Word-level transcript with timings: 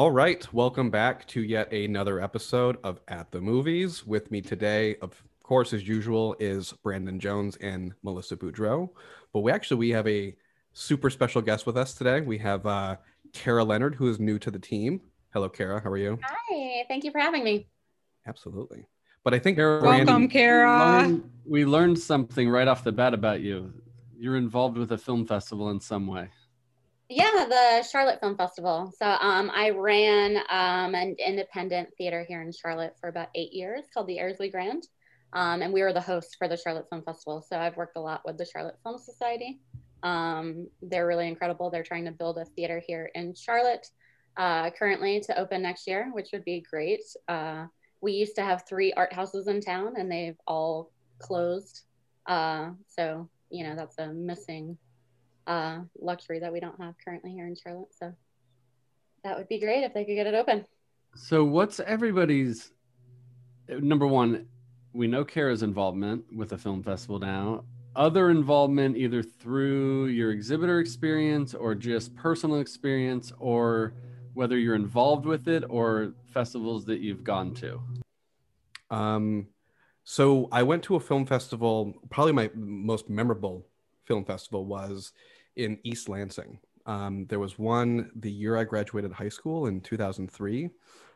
All 0.00 0.10
right, 0.10 0.50
welcome 0.54 0.88
back 0.88 1.26
to 1.26 1.42
yet 1.42 1.70
another 1.74 2.22
episode 2.22 2.78
of 2.82 3.00
At 3.06 3.30
the 3.32 3.40
Movies. 3.42 4.06
With 4.06 4.30
me 4.30 4.40
today, 4.40 4.96
of 5.02 5.22
course, 5.42 5.74
as 5.74 5.86
usual, 5.86 6.34
is 6.40 6.72
Brandon 6.82 7.20
Jones 7.20 7.56
and 7.56 7.92
Melissa 8.02 8.34
Boudreau. 8.34 8.88
But 9.34 9.40
we 9.40 9.52
actually 9.52 9.76
we 9.76 9.90
have 9.90 10.08
a 10.08 10.34
super 10.72 11.10
special 11.10 11.42
guest 11.42 11.66
with 11.66 11.76
us 11.76 11.92
today. 11.92 12.22
We 12.22 12.38
have 12.38 12.64
uh, 12.64 12.96
Kara 13.34 13.62
Leonard, 13.62 13.94
who 13.94 14.08
is 14.08 14.18
new 14.18 14.38
to 14.38 14.50
the 14.50 14.58
team. 14.58 15.02
Hello, 15.34 15.50
Kara. 15.50 15.82
How 15.82 15.90
are 15.90 15.98
you? 15.98 16.18
Hi. 16.24 16.86
Thank 16.88 17.04
you 17.04 17.10
for 17.10 17.18
having 17.18 17.44
me. 17.44 17.68
Absolutely. 18.26 18.86
But 19.22 19.34
I 19.34 19.38
think 19.38 19.58
Kara, 19.58 19.82
welcome, 19.82 20.28
Kara. 20.28 20.78
Learned, 20.78 21.30
we 21.44 21.66
learned 21.66 21.98
something 21.98 22.48
right 22.48 22.68
off 22.68 22.84
the 22.84 22.92
bat 22.92 23.12
about 23.12 23.42
you. 23.42 23.70
You're 24.18 24.38
involved 24.38 24.78
with 24.78 24.92
a 24.92 24.98
film 24.98 25.26
festival 25.26 25.68
in 25.68 25.78
some 25.78 26.06
way. 26.06 26.30
Yeah, 27.12 27.44
the 27.48 27.82
Charlotte 27.82 28.20
Film 28.20 28.36
Festival. 28.36 28.92
So 28.96 29.04
um, 29.04 29.50
I 29.52 29.70
ran 29.70 30.36
um, 30.48 30.94
an 30.94 31.16
independent 31.18 31.88
theater 31.98 32.24
here 32.28 32.40
in 32.40 32.52
Charlotte 32.52 32.94
for 33.00 33.08
about 33.08 33.30
eight 33.34 33.52
years 33.52 33.86
called 33.92 34.06
the 34.06 34.18
Ayrsley 34.18 34.48
Grand. 34.48 34.86
Um, 35.32 35.60
and 35.60 35.72
we 35.72 35.82
were 35.82 35.92
the 35.92 36.00
host 36.00 36.36
for 36.38 36.46
the 36.46 36.56
Charlotte 36.56 36.86
Film 36.88 37.02
Festival. 37.02 37.44
So 37.48 37.58
I've 37.58 37.76
worked 37.76 37.96
a 37.96 38.00
lot 38.00 38.22
with 38.24 38.38
the 38.38 38.44
Charlotte 38.44 38.78
Film 38.84 38.96
Society. 38.96 39.58
Um, 40.04 40.68
they're 40.82 41.08
really 41.08 41.26
incredible. 41.26 41.68
They're 41.68 41.82
trying 41.82 42.04
to 42.04 42.12
build 42.12 42.38
a 42.38 42.44
theater 42.44 42.80
here 42.86 43.10
in 43.16 43.34
Charlotte 43.34 43.88
uh, 44.36 44.70
currently 44.70 45.20
to 45.22 45.36
open 45.36 45.62
next 45.62 45.88
year, 45.88 46.10
which 46.12 46.28
would 46.32 46.44
be 46.44 46.60
great. 46.70 47.02
Uh, 47.26 47.66
we 48.00 48.12
used 48.12 48.36
to 48.36 48.44
have 48.44 48.62
three 48.68 48.92
art 48.92 49.12
houses 49.12 49.48
in 49.48 49.60
town 49.60 49.94
and 49.98 50.12
they've 50.12 50.38
all 50.46 50.92
closed. 51.18 51.82
Uh, 52.26 52.70
so, 52.86 53.28
you 53.50 53.64
know, 53.64 53.74
that's 53.74 53.98
a 53.98 54.12
missing 54.12 54.78
uh, 55.46 55.80
luxury 55.98 56.38
that 56.40 56.52
we 56.52 56.60
don't 56.60 56.80
have 56.80 56.94
currently 57.04 57.32
here 57.32 57.46
in 57.46 57.54
Charlotte. 57.54 57.94
So 57.98 58.14
that 59.24 59.36
would 59.36 59.48
be 59.48 59.58
great 59.58 59.84
if 59.84 59.94
they 59.94 60.04
could 60.04 60.14
get 60.14 60.26
it 60.26 60.34
open. 60.34 60.64
So, 61.14 61.44
what's 61.44 61.80
everybody's 61.80 62.72
number 63.68 64.06
one? 64.06 64.46
We 64.92 65.06
know 65.06 65.24
Kara's 65.24 65.62
involvement 65.62 66.24
with 66.34 66.50
the 66.50 66.58
film 66.58 66.82
festival 66.82 67.18
now. 67.18 67.64
Other 67.96 68.30
involvement, 68.30 68.96
either 68.96 69.22
through 69.22 70.06
your 70.06 70.30
exhibitor 70.30 70.78
experience 70.78 71.54
or 71.54 71.74
just 71.74 72.14
personal 72.14 72.60
experience, 72.60 73.32
or 73.38 73.94
whether 74.34 74.56
you're 74.56 74.76
involved 74.76 75.26
with 75.26 75.48
it 75.48 75.64
or 75.68 76.14
festivals 76.32 76.84
that 76.86 77.00
you've 77.00 77.24
gone 77.24 77.54
to. 77.54 77.80
Um, 78.90 79.48
so 80.04 80.48
I 80.50 80.62
went 80.62 80.84
to 80.84 80.96
a 80.96 81.00
film 81.00 81.26
festival. 81.26 81.94
Probably 82.10 82.32
my 82.32 82.50
most 82.54 83.08
memorable 83.08 83.66
film 84.10 84.24
festival 84.24 84.66
was 84.66 85.12
in 85.54 85.78
East 85.84 86.08
Lansing. 86.08 86.58
Um, 86.84 87.26
there 87.28 87.38
was 87.38 87.60
one 87.60 88.10
the 88.16 88.30
year 88.30 88.56
I 88.56 88.64
graduated 88.64 89.12
high 89.12 89.28
school 89.28 89.68
in 89.68 89.80
2003. 89.80 90.68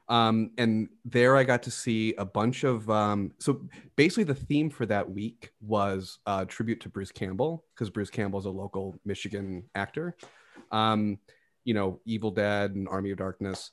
Um, 0.09 0.53
and 0.59 0.89
there 1.05 1.37
I 1.37 1.43
got 1.43 1.65
to 1.65 1.73
see 1.73 2.15
a 2.19 2.25
bunch 2.25 2.63
of. 2.63 2.89
Um, 2.89 3.33
so 3.41 3.67
basically, 3.97 4.23
the 4.23 4.35
theme 4.35 4.71
for 4.71 4.87
that 4.87 5.11
week 5.11 5.51
was 5.61 6.21
a 6.27 6.47
tribute 6.47 6.81
to 6.83 6.89
Bruce 6.89 7.11
Campbell 7.11 7.65
because 7.75 7.91
Bruce 7.91 8.11
Campbell 8.11 8.39
is 8.39 8.45
a 8.45 8.51
local 8.51 8.95
Michigan 9.05 9.65
actor. 9.75 10.17
Um, 10.71 11.19
you 11.65 11.75
know, 11.75 12.01
Evil 12.05 12.31
Dead 12.31 12.77
and 12.77 12.87
Army 12.87 13.11
of 13.11 13.19
Darkness. 13.19 13.73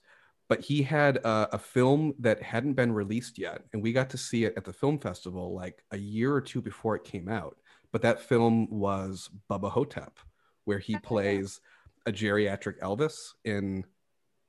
But 0.50 0.62
he 0.62 0.82
had 0.82 1.18
a, 1.18 1.50
a 1.54 1.60
film 1.60 2.16
that 2.20 2.42
hadn't 2.42 2.74
been 2.74 2.92
released 2.92 3.38
yet, 3.38 3.62
and 3.72 3.84
we 3.84 3.94
got 3.94 4.10
to 4.10 4.18
see 4.18 4.46
it 4.46 4.54
at 4.58 4.66
the 4.66 4.74
film 4.74 4.98
festival 4.98 5.54
like 5.54 5.84
a 5.92 5.98
year 5.98 6.34
or 6.34 6.42
two 6.42 6.62
before 6.62 6.96
it 6.96 7.04
came 7.04 7.30
out. 7.30 7.58
But 7.92 8.02
that 8.04 8.22
film 8.22 8.68
was 8.70 9.30
Bubba 9.50 9.70
Ho-Tep, 9.70 10.18
where 10.66 10.80
he 10.80 10.98
plays 10.98 11.60
a 12.06 12.12
geriatric 12.12 12.80
Elvis 12.80 13.16
in 13.44 13.84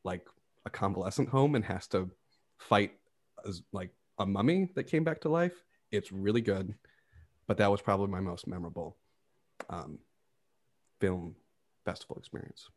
like 0.04 0.26
a 0.64 0.70
convalescent 0.70 1.28
home 1.28 1.54
and 1.54 1.64
has 1.64 1.86
to 1.88 2.10
fight 2.58 2.92
as 3.46 3.62
like 3.72 3.90
a 4.18 4.26
mummy 4.26 4.70
that 4.74 4.84
came 4.84 5.04
back 5.04 5.20
to 5.22 5.28
life. 5.28 5.64
It's 5.90 6.12
really 6.12 6.40
good, 6.40 6.74
but 7.46 7.56
that 7.58 7.70
was 7.70 7.82
probably 7.82 8.08
my 8.08 8.20
most 8.20 8.46
memorable 8.46 8.96
um, 9.68 9.98
film 11.00 11.34
festival 11.84 12.16
experience. 12.16 12.68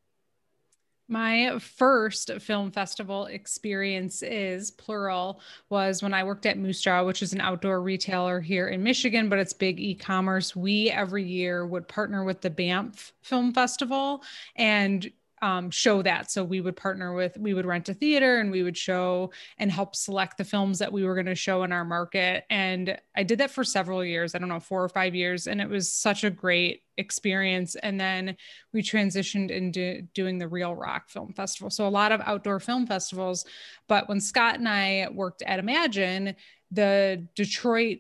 My 1.08 1.60
first 1.60 2.32
film 2.42 2.72
festival 2.72 3.28
experience 3.28 4.24
is 4.24 4.72
plural 4.72 5.40
was 5.70 6.02
when 6.02 6.16
I 6.16 6.24
worked 6.24 6.48
at 6.48 6.58
Moosejaw, 6.58 7.06
which 7.06 7.22
is 7.22 7.32
an 7.32 7.42
outdoor 7.42 7.82
retailer 7.82 8.42
here 8.42 8.70
in 8.70 8.82
Michigan, 8.82 9.30
but 9.30 9.38
it's 9.38 9.54
big 9.54 9.80
e-commerce. 9.80 10.56
We 10.56 10.90
every 10.90 11.24
year 11.24 11.68
would 11.68 11.88
partner 11.88 12.24
with 12.24 12.42
the 12.42 12.50
Banff 12.50 13.14
Film 13.22 13.54
Festival 13.54 14.24
and 14.56 15.12
um, 15.44 15.70
show 15.70 16.02
that. 16.02 16.32
So 16.32 16.44
we 16.44 16.60
would 16.60 16.76
partner 16.76 17.14
with, 17.14 17.38
we 17.38 17.54
would 17.54 17.68
rent 17.68 17.90
a 17.90 17.94
theater 17.94 18.40
and 18.40 18.50
we 18.50 18.64
would 18.64 18.78
show 18.78 19.32
and 19.60 19.72
help 19.72 19.96
select 19.96 20.40
the 20.40 20.44
films 20.44 20.80
that 20.80 20.92
we 20.92 21.04
were 21.04 21.14
going 21.14 21.28
to 21.28 21.36
show 21.36 21.62
in 21.64 21.72
our 21.72 21.86
market. 21.86 22.46
And 22.50 22.98
I 23.16 23.22
did 23.22 23.40
that 23.40 23.52
for 23.52 23.64
several 23.64 24.04
years, 24.04 24.34
I 24.34 24.40
don't 24.40 24.50
know, 24.50 24.60
four 24.60 24.84
or 24.84 24.90
five 24.90 25.14
years. 25.14 25.46
And 25.46 25.62
it 25.62 25.70
was 25.70 25.92
such 25.92 26.24
a 26.24 26.32
great 26.32 26.82
experience. 26.98 27.76
And 27.76 28.00
then 28.00 28.38
we 28.74 28.82
transitioned 28.82 29.52
into 29.52 30.04
doing 30.14 30.38
the 30.38 30.48
Reel 30.48 30.76
Rock 30.76 31.10
Film 31.10 31.34
Festival. 31.34 31.70
So 31.70 31.88
a 31.88 31.90
lot 31.90 32.12
of 32.12 32.22
outdoor 32.22 32.60
film 32.60 32.88
festivals. 32.88 33.46
But 33.88 34.08
when 34.10 34.22
Scott 34.22 34.56
and 34.56 34.68
I 34.68 35.08
worked 35.12 35.42
at 35.44 35.60
Emagine, 35.60 36.36
the 36.72 37.28
Detroit 37.36 38.00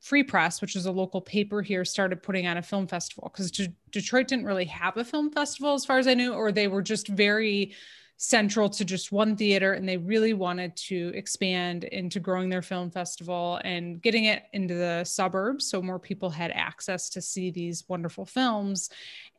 Free 0.00 0.22
Press, 0.22 0.60
which 0.60 0.76
is 0.76 0.84
a 0.84 0.92
local 0.92 1.20
paper 1.20 1.62
here, 1.62 1.84
started 1.84 2.22
putting 2.22 2.46
on 2.46 2.58
a 2.58 2.62
film 2.62 2.86
festival 2.86 3.30
because 3.32 3.50
De- 3.50 3.74
Detroit 3.90 4.28
didn't 4.28 4.44
really 4.44 4.66
have 4.66 4.96
a 4.98 5.04
film 5.04 5.30
festival 5.30 5.72
as 5.72 5.86
far 5.86 5.98
as 5.98 6.06
I 6.06 6.14
knew, 6.14 6.34
or 6.34 6.52
they 6.52 6.68
were 6.68 6.82
just 6.82 7.08
very 7.08 7.74
central 8.16 8.68
to 8.68 8.84
just 8.84 9.10
one 9.10 9.36
theater 9.36 9.72
and 9.72 9.88
they 9.88 9.96
really 9.96 10.32
wanted 10.32 10.74
to 10.76 11.10
expand 11.14 11.84
into 11.84 12.20
growing 12.20 12.48
their 12.48 12.62
film 12.62 12.90
festival 12.90 13.60
and 13.64 14.00
getting 14.02 14.24
it 14.24 14.44
into 14.52 14.74
the 14.74 15.02
suburbs 15.04 15.66
so 15.66 15.82
more 15.82 15.98
people 15.98 16.30
had 16.30 16.52
access 16.52 17.08
to 17.08 17.20
see 17.20 17.50
these 17.50 17.84
wonderful 17.88 18.24
films 18.24 18.88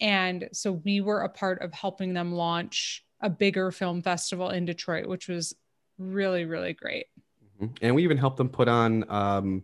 and 0.01 0.49
so 0.51 0.73
we 0.83 0.99
were 0.99 1.21
a 1.21 1.29
part 1.29 1.61
of 1.61 1.73
helping 1.73 2.13
them 2.13 2.33
launch 2.33 3.05
a 3.21 3.29
bigger 3.29 3.71
film 3.71 4.01
festival 4.01 4.49
in 4.49 4.65
Detroit 4.65 5.07
which 5.07 5.29
was 5.29 5.55
really 5.97 6.43
really 6.43 6.73
great 6.73 7.05
mm-hmm. 7.61 7.73
and 7.81 7.95
we 7.95 8.03
even 8.03 8.17
helped 8.17 8.37
them 8.37 8.49
put 8.49 8.67
on 8.67 9.09
um, 9.09 9.63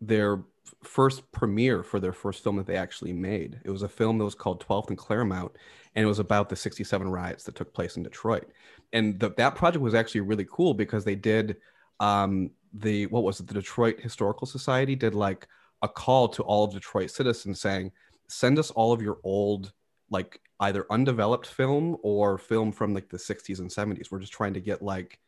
their 0.00 0.38
first 0.82 1.30
premiere 1.32 1.82
for 1.82 2.00
their 2.00 2.12
first 2.12 2.42
film 2.42 2.56
that 2.56 2.66
they 2.66 2.76
actually 2.76 3.12
made. 3.12 3.60
It 3.64 3.70
was 3.70 3.82
a 3.82 3.88
film 3.88 4.18
that 4.18 4.24
was 4.24 4.34
called 4.34 4.64
12th 4.64 4.88
and 4.88 4.98
Clairmount, 4.98 5.52
and 5.96 6.04
it 6.04 6.06
was 6.06 6.18
about 6.18 6.48
the 6.48 6.56
67 6.56 7.08
riots 7.08 7.44
that 7.44 7.54
took 7.54 7.72
place 7.72 7.96
in 7.96 8.02
Detroit. 8.02 8.50
And 8.92 9.18
the, 9.18 9.30
that 9.38 9.54
project 9.54 9.82
was 9.82 9.94
actually 9.94 10.20
really 10.20 10.46
cool 10.50 10.74
because 10.74 11.04
they 11.04 11.14
did 11.14 11.56
um, 12.00 12.50
the, 12.74 13.06
what 13.06 13.24
was 13.24 13.40
it, 13.40 13.46
the 13.46 13.54
Detroit 13.54 13.98
Historical 14.00 14.46
Society 14.46 14.94
did 14.94 15.14
like 15.14 15.48
a 15.80 15.88
call 15.88 16.28
to 16.28 16.42
all 16.42 16.64
of 16.64 16.72
Detroit 16.74 17.10
citizens 17.10 17.60
saying, 17.60 17.92
send 18.28 18.58
us 18.58 18.70
all 18.70 18.92
of 18.92 19.00
your 19.00 19.18
old, 19.24 19.72
like 20.10 20.40
either 20.60 20.86
undeveloped 20.90 21.46
film 21.46 21.96
or 22.02 22.36
film 22.36 22.72
from 22.72 22.92
like 22.92 23.08
the 23.08 23.16
60s 23.16 23.58
and 23.58 23.70
70s. 23.70 24.10
We're 24.10 24.20
just 24.20 24.34
trying 24.34 24.54
to 24.54 24.60
get 24.60 24.82
like 24.82 25.18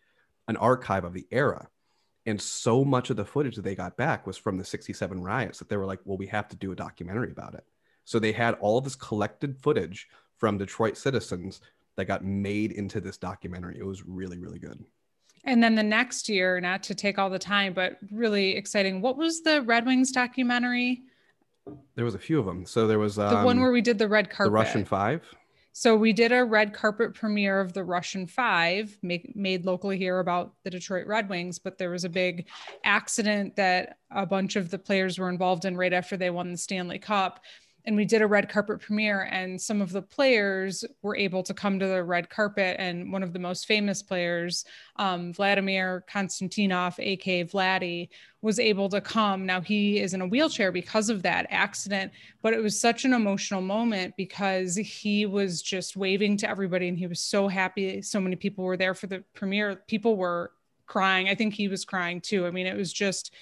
an 0.49 0.59
archive 0.59 1.05
of 1.05 1.15
the 1.15 1.27
era 1.31 1.69
and 2.27 2.41
so 2.41 2.85
much 2.85 3.09
of 3.09 3.17
the 3.17 3.25
footage 3.25 3.57
that 3.57 3.63
they 3.63 3.75
got 3.75 3.97
back 3.97 4.27
was 4.27 4.37
from 4.37 4.59
the 4.59 4.65
67 4.65 5.23
riots 5.23 5.59
that 5.59 5.69
they 5.71 5.77
were 5.77 5.87
like 5.87 6.01
well 6.05 6.19
we 6.19 6.27
have 6.27 6.49
to 6.49 6.57
do 6.57 6.73
a 6.73 6.77
documentary 6.77 7.31
about 7.31 7.55
it 7.55 7.65
so 8.05 8.19
they 8.19 8.33
had 8.33 8.55
all 8.55 8.81
this 8.81 8.97
collected 8.97 9.57
footage 9.57 10.09
from 10.39 10.59
detroit 10.59 10.97
citizens 10.97 11.61
that 11.97 12.07
got 12.07 12.25
made 12.25 12.73
into 12.73 13.01
this 13.01 13.17
documentary. 13.17 13.77
It 13.79 13.87
was 13.87 14.07
really 14.07 14.39
really 14.39 14.59
good. 14.59 14.83
And 15.45 15.63
then 15.63 15.75
the 15.75 15.83
next 15.83 16.29
year 16.29 16.61
not 16.61 16.83
to 16.85 16.95
take 16.95 17.19
all 17.19 17.31
the 17.31 17.39
time 17.39 17.75
but 17.75 17.99
really 18.11 18.57
exciting 18.57 19.01
what 19.01 19.17
was 19.17 19.43
the 19.43 19.63
red 19.63 19.87
wings 19.87 20.13
documentary? 20.13 21.03
There 21.97 22.05
was 22.05 22.15
a 22.15 22.19
few 22.19 22.39
of 22.39 22.47
them. 22.47 22.65
So 22.65 22.87
there 22.87 22.99
was 22.99 23.19
um, 23.19 23.29
the 23.29 23.45
one 23.45 23.57
um, 23.57 23.63
where 23.63 23.73
we 23.73 23.83
did 23.83 23.99
the 23.99 24.09
red 24.09 24.31
carpet. 24.31 24.51
The 24.51 24.55
russian 24.55 24.85
five. 24.85 25.23
So 25.79 25.95
we 25.95 26.13
did 26.13 26.33
a 26.33 26.45
red 26.45 26.75
carpet 26.75 27.15
premiere 27.15 27.61
of 27.61 27.73
the 27.73 27.85
Russian 27.85 28.27
Five, 28.27 28.99
make, 29.01 29.37
made 29.37 29.65
locally 29.65 29.97
here 29.97 30.19
about 30.19 30.55
the 30.65 30.71
Detroit 30.71 31.07
Red 31.07 31.29
Wings. 31.29 31.61
But 31.61 31.79
there 31.79 31.91
was 31.91 32.03
a 32.03 32.09
big 32.09 32.49
accident 32.83 33.55
that 33.55 33.99
a 34.11 34.27
bunch 34.27 34.57
of 34.57 34.71
the 34.71 34.79
players 34.81 35.21
were 35.21 35.29
involved 35.29 35.65
in 35.65 35.77
right 35.77 35.93
after 35.93 36.17
they 36.17 36.31
won 36.31 36.51
the 36.51 36.59
Stanley 36.59 36.99
Cup 36.99 37.39
and 37.89 37.97
we 37.97 38.05
did 38.05 38.21
a 38.21 38.27
red 38.27 38.51
carpet 38.51 38.81
premiere 38.81 39.23
and 39.33 39.59
some 39.59 39.81
of 39.81 39.93
the 39.93 40.03
players 40.03 40.85
were 41.01 41.17
able 41.17 41.43
to 41.43 41.55
come 41.55 41.79
to 41.79 41.87
the 41.87 42.05
red 42.05 42.29
carpet 42.29 42.77
and 42.79 43.11
one 43.11 43.23
of 43.23 43.33
the 43.33 43.39
most 43.39 43.67
famous 43.67 44.03
players 44.03 44.67
um, 44.97 45.33
vladimir 45.33 46.05
konstantinov 46.13 46.99
aka 46.99 47.45
vladdy 47.45 48.11
was 48.41 48.61
able 48.61 48.89
to 48.89 49.01
come. 49.01 49.47
Now 49.47 49.61
he 49.61 49.99
is 49.99 50.15
in 50.15 50.21
a 50.21 50.27
wheelchair 50.27 50.71
because 50.71 51.09
of 51.09 51.23
that 51.23 51.47
accident 51.49 52.13
but 52.43 52.53
it 52.53 52.63
was 52.63 52.79
such 52.79 53.07
an 53.07 53.15
emotional 53.15 53.63
moment 53.63 54.15
because 54.19 54.77
he 54.77 55.25
was 55.25 55.63
just 55.63 55.97
waving 55.97 56.37
to 56.37 56.51
everybody 56.51 56.89
and 56.89 56.99
he 56.99 57.07
was 57.07 57.21
so 57.21 57.49
happy. 57.49 58.03
So 58.03 58.21
many 58.21 58.37
people 58.37 58.65
were 58.65 58.77
there 58.77 58.95
for 58.95 59.07
the 59.07 59.25
premiere. 59.35 59.77
People 59.89 60.17
were 60.17 60.53
crying. 60.87 61.29
I 61.31 61.35
think 61.35 61.55
he 61.55 61.69
was 61.69 61.87
crying 61.87 62.21
too. 62.21 62.47
I 62.47 62.51
mean 62.51 62.67
it 62.67 62.77
was 62.77 62.93
just 62.93 63.33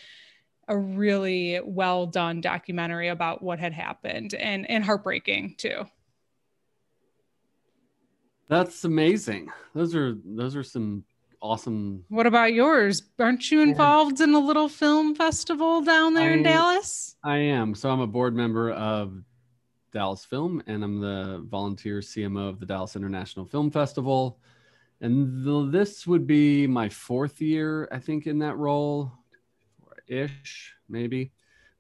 a 0.69 0.77
really 0.77 1.61
well 1.65 2.07
done 2.07 2.41
documentary 2.41 3.09
about 3.09 3.43
what 3.43 3.59
had 3.59 3.73
happened 3.73 4.35
and 4.35 4.69
and 4.69 4.85
heartbreaking 4.85 5.55
too. 5.59 5.87
That's 8.49 8.85
amazing. 8.85 9.49
Those 9.75 9.95
are 9.95 10.17
those 10.25 10.57
are 10.57 10.63
some 10.63 11.05
awesome. 11.41 12.05
What 12.09 12.27
about 12.27 12.53
yours? 12.53 13.03
Aren't 13.19 13.51
you 13.51 13.61
involved 13.61 14.21
in 14.21 14.35
a 14.35 14.39
little 14.39 14.69
film 14.69 15.15
festival 15.15 15.81
down 15.83 16.15
there 16.15 16.33
in 16.33 16.43
Dallas? 16.43 17.17
I 17.25 17.39
am. 17.39 17.75
So 17.75 17.91
I'm 17.91 18.01
a 18.01 18.07
board 18.07 18.35
member 18.35 18.71
of 18.73 19.23
Dallas 19.93 20.25
Film, 20.25 20.63
and 20.67 20.85
I'm 20.85 21.01
the 21.01 21.45
volunteer 21.49 22.01
CMO 22.01 22.49
of 22.49 22.61
the 22.61 22.67
Dallas 22.67 22.97
International 22.97 23.47
Film 23.47 23.71
Festival. 23.71 24.39
And 25.01 25.45
th- 25.45 25.73
this 25.73 26.07
would 26.07 26.27
be 26.27 26.67
my 26.67 26.89
fourth 26.89 27.41
year, 27.41 27.89
I 27.93 27.99
think, 27.99 28.27
in 28.27 28.39
that 28.41 28.57
role, 28.57 29.13
ish, 30.09 30.75
maybe. 30.89 31.33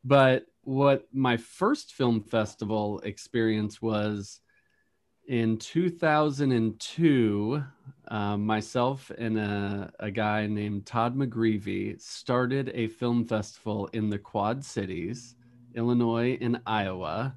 But 0.04 0.46
what 0.62 1.08
my 1.12 1.36
first 1.36 1.94
film 1.94 2.22
festival 2.22 3.00
experience 3.00 3.82
was 3.82 4.40
in 5.28 5.58
2002, 5.58 7.64
um, 8.08 8.46
myself 8.46 9.10
and 9.18 9.38
a, 9.38 9.92
a 9.98 10.10
guy 10.10 10.46
named 10.46 10.86
Todd 10.86 11.16
McGreevy 11.16 12.00
started 12.00 12.70
a 12.74 12.88
film 12.88 13.24
festival 13.24 13.88
in 13.92 14.08
the 14.08 14.18
Quad 14.18 14.64
Cities, 14.64 15.34
Illinois 15.74 16.38
and 16.40 16.60
Iowa. 16.66 17.36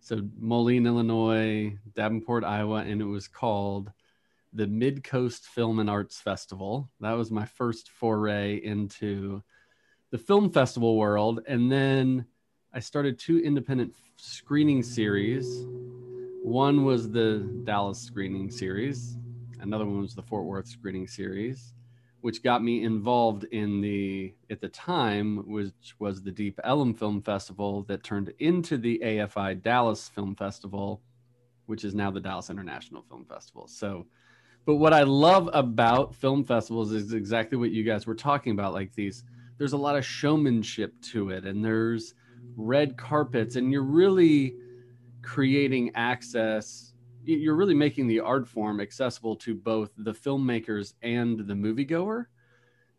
So 0.00 0.22
Moline, 0.38 0.86
Illinois, 0.86 1.76
Davenport, 1.94 2.42
Iowa, 2.42 2.78
and 2.78 3.00
it 3.00 3.06
was 3.06 3.28
called 3.28 3.92
the 4.52 4.66
Mid 4.66 5.04
Coast 5.04 5.46
Film 5.46 5.78
and 5.78 5.90
Arts 5.90 6.20
Festival. 6.20 6.90
That 7.00 7.12
was 7.12 7.30
my 7.30 7.44
first 7.44 7.90
foray 7.90 8.56
into 8.56 9.42
the 10.10 10.18
film 10.18 10.50
festival 10.50 10.96
world. 10.96 11.40
And 11.46 11.70
then 11.70 12.26
I 12.72 12.80
started 12.80 13.18
two 13.18 13.40
independent 13.40 13.94
screening 14.16 14.82
series. 14.82 15.66
One 16.42 16.84
was 16.84 17.10
the 17.10 17.38
Dallas 17.64 17.98
screening 17.98 18.50
series, 18.50 19.18
another 19.60 19.84
one 19.84 20.00
was 20.00 20.14
the 20.14 20.22
Fort 20.22 20.44
Worth 20.44 20.66
screening 20.66 21.06
series, 21.06 21.74
which 22.20 22.42
got 22.42 22.62
me 22.62 22.84
involved 22.84 23.44
in 23.44 23.80
the, 23.80 24.32
at 24.48 24.60
the 24.60 24.68
time, 24.68 25.44
which 25.46 25.94
was 25.98 26.22
the 26.22 26.30
Deep 26.30 26.58
Ellum 26.64 26.94
Film 26.94 27.20
Festival 27.20 27.82
that 27.84 28.02
turned 28.02 28.32
into 28.38 28.78
the 28.78 29.00
AFI 29.04 29.62
Dallas 29.62 30.08
Film 30.08 30.34
Festival, 30.34 31.02
which 31.66 31.84
is 31.84 31.94
now 31.94 32.10
the 32.10 32.20
Dallas 32.20 32.50
International 32.50 33.02
Film 33.02 33.26
Festival. 33.28 33.66
So, 33.66 34.06
but 34.64 34.76
what 34.76 34.94
I 34.94 35.02
love 35.02 35.50
about 35.52 36.14
film 36.14 36.44
festivals 36.44 36.92
is 36.92 37.12
exactly 37.12 37.58
what 37.58 37.72
you 37.72 37.84
guys 37.84 38.06
were 38.06 38.14
talking 38.14 38.52
about. 38.52 38.72
Like 38.72 38.94
these, 38.94 39.24
there's 39.58 39.72
a 39.72 39.78
lot 39.78 39.96
of 39.96 40.04
showmanship 40.04 40.94
to 41.12 41.30
it, 41.30 41.44
and 41.44 41.64
there's 41.64 42.14
red 42.56 42.96
carpets, 42.96 43.56
and 43.56 43.70
you're 43.72 43.82
really 43.82 44.54
creating 45.22 45.90
access. 45.94 46.94
You're 47.24 47.56
really 47.56 47.74
making 47.74 48.06
the 48.06 48.20
art 48.20 48.48
form 48.48 48.80
accessible 48.80 49.36
to 49.36 49.54
both 49.54 49.90
the 49.98 50.12
filmmakers 50.12 50.94
and 51.02 51.40
the 51.46 51.54
moviegoer, 51.54 52.26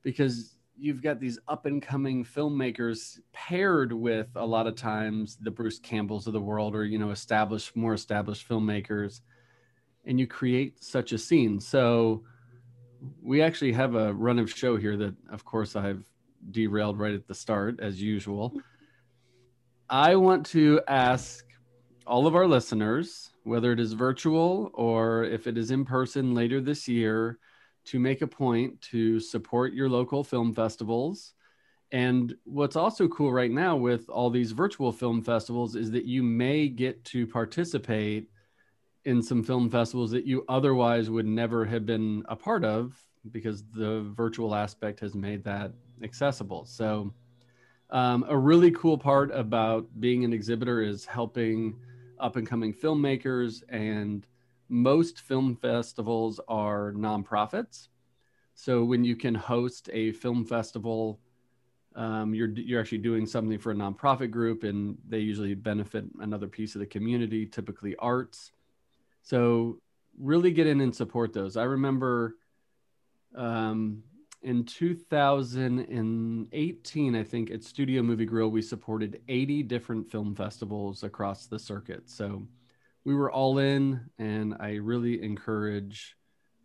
because 0.03 0.55
you've 0.77 1.01
got 1.01 1.19
these 1.19 1.39
up 1.47 1.65
and 1.65 1.81
coming 1.81 2.23
filmmakers 2.23 3.19
paired 3.33 3.91
with 3.91 4.27
a 4.35 4.45
lot 4.45 4.67
of 4.67 4.75
times 4.75 5.37
the 5.41 5.51
Bruce 5.51 5.79
Campbells 5.79 6.27
of 6.27 6.33
the 6.33 6.41
world, 6.41 6.75
or 6.75 6.85
you 6.85 6.97
know, 6.97 7.11
established, 7.11 7.75
more 7.75 7.93
established 7.93 8.47
filmmakers 8.47 9.21
and 10.05 10.19
you 10.19 10.25
create 10.25 10.81
such 10.83 11.11
a 11.11 11.17
scene. 11.17 11.59
So 11.59 12.23
we 13.21 13.41
actually 13.41 13.73
have 13.73 13.95
a 13.95 14.13
run 14.13 14.39
of 14.39 14.49
show 14.49 14.77
here 14.77 14.97
that, 14.97 15.15
of 15.31 15.45
course, 15.45 15.75
I've 15.75 16.08
derailed 16.51 16.99
right 16.99 17.13
at 17.13 17.27
the 17.27 17.35
start, 17.35 17.79
as 17.79 18.01
usual. 18.01 18.53
I 19.89 20.15
want 20.15 20.45
to 20.47 20.81
ask 20.87 21.45
all 22.05 22.27
of 22.27 22.35
our 22.35 22.47
listeners, 22.47 23.31
whether 23.43 23.71
it 23.71 23.79
is 23.79 23.93
virtual 23.93 24.71
or 24.73 25.23
if 25.23 25.47
it 25.47 25.57
is 25.57 25.71
in 25.71 25.85
person 25.85 26.33
later 26.33 26.61
this 26.61 26.87
year, 26.87 27.39
to 27.85 27.99
make 27.99 28.21
a 28.21 28.27
point 28.27 28.81
to 28.81 29.19
support 29.19 29.73
your 29.73 29.89
local 29.89 30.23
film 30.23 30.53
festivals. 30.53 31.33
And 31.91 32.35
what's 32.43 32.75
also 32.75 33.07
cool 33.07 33.31
right 33.31 33.49
now 33.49 33.75
with 33.75 34.09
all 34.09 34.29
these 34.29 34.51
virtual 34.51 34.91
film 34.91 35.23
festivals 35.23 35.75
is 35.75 35.89
that 35.91 36.05
you 36.05 36.21
may 36.21 36.67
get 36.67 37.03
to 37.05 37.25
participate 37.25 38.29
in 39.05 39.23
some 39.23 39.43
film 39.43 39.69
festivals 39.71 40.11
that 40.11 40.27
you 40.27 40.45
otherwise 40.47 41.09
would 41.09 41.25
never 41.25 41.65
have 41.65 41.85
been 41.85 42.23
a 42.29 42.35
part 42.35 42.63
of 42.63 42.95
because 43.31 43.63
the 43.73 44.01
virtual 44.15 44.55
aspect 44.55 44.99
has 44.99 45.15
made 45.15 45.43
that 45.43 45.71
accessible. 46.03 46.65
So, 46.65 47.13
um, 47.91 48.23
a 48.27 48.37
really 48.37 48.71
cool 48.71 48.97
part 48.97 49.31
about 49.33 49.87
being 49.99 50.23
an 50.23 50.31
exhibitor 50.33 50.81
is 50.81 51.05
helping 51.05 51.79
up 52.19 52.35
and 52.35 52.47
coming 52.47 52.73
filmmakers, 52.73 53.63
and 53.69 54.27
most 54.67 55.21
film 55.21 55.55
festivals 55.55 56.39
are 56.47 56.93
nonprofits. 56.93 57.87
So, 58.53 58.83
when 58.83 59.03
you 59.03 59.15
can 59.15 59.35
host 59.35 59.89
a 59.91 60.11
film 60.11 60.45
festival, 60.45 61.19
um, 61.95 62.33
you're 62.33 62.49
you're 62.49 62.79
actually 62.79 62.99
doing 62.99 63.25
something 63.25 63.57
for 63.57 63.71
a 63.71 63.75
nonprofit 63.75 64.31
group, 64.31 64.63
and 64.63 64.97
they 65.07 65.19
usually 65.19 65.55
benefit 65.55 66.05
another 66.19 66.47
piece 66.47 66.75
of 66.75 66.79
the 66.79 66.87
community, 66.87 67.45
typically 67.45 67.95
arts. 67.97 68.51
So 69.21 69.79
really 70.17 70.51
get 70.51 70.67
in 70.67 70.81
and 70.81 70.95
support 70.95 71.33
those. 71.33 71.57
I 71.57 71.63
remember 71.63 72.35
um, 73.35 74.03
in 74.41 74.63
2018, 74.63 77.15
I 77.15 77.23
think 77.23 77.51
at 77.51 77.63
Studio 77.63 78.01
Movie 78.01 78.25
Grill, 78.25 78.49
we 78.49 78.61
supported 78.61 79.21
80 79.27 79.63
different 79.63 80.09
film 80.09 80.33
festivals 80.33 81.03
across 81.03 81.47
the 81.47 81.59
circuit. 81.59 82.09
So 82.09 82.47
we 83.03 83.15
were 83.15 83.31
all 83.31 83.59
in, 83.59 83.99
and 84.17 84.55
I 84.59 84.75
really 84.75 85.21
encourage 85.21 86.15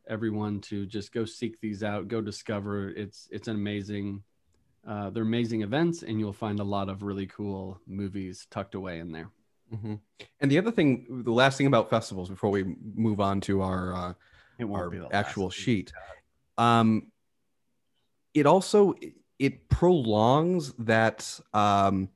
everyone 0.08 0.60
to 0.60 0.86
just 0.86 1.12
go 1.12 1.24
seek 1.24 1.60
these 1.60 1.82
out, 1.82 2.08
go 2.08 2.20
discover. 2.20 2.90
It's 2.90 3.28
it's 3.30 3.48
an 3.48 3.56
amazing. 3.56 4.22
Uh, 4.86 5.10
they're 5.10 5.22
amazing 5.22 5.62
events, 5.62 6.02
and 6.02 6.20
you'll 6.20 6.32
find 6.32 6.60
a 6.60 6.64
lot 6.64 6.90
of 6.90 7.02
really 7.02 7.26
cool 7.26 7.80
movies 7.86 8.46
tucked 8.50 8.74
away 8.74 8.98
in 8.98 9.10
there. 9.10 9.30
Mhm. 9.72 9.98
And 10.40 10.50
the 10.50 10.58
other 10.58 10.70
thing, 10.70 11.22
the 11.24 11.32
last 11.32 11.56
thing 11.56 11.66
about 11.66 11.88
festivals 11.88 12.28
before 12.28 12.50
we 12.50 12.76
move 12.94 13.18
on 13.18 13.40
to 13.42 13.62
our 13.62 13.94
uh, 13.94 14.14
It 14.58 14.66
our 14.66 14.90
be 14.90 15.00
actual 15.10 15.48
sheet, 15.48 15.90
um, 16.58 17.10
it 18.34 18.46
also 18.46 18.94
it 19.38 19.68
prolongs 19.68 20.72
that 20.78 21.40
um, 21.52 22.08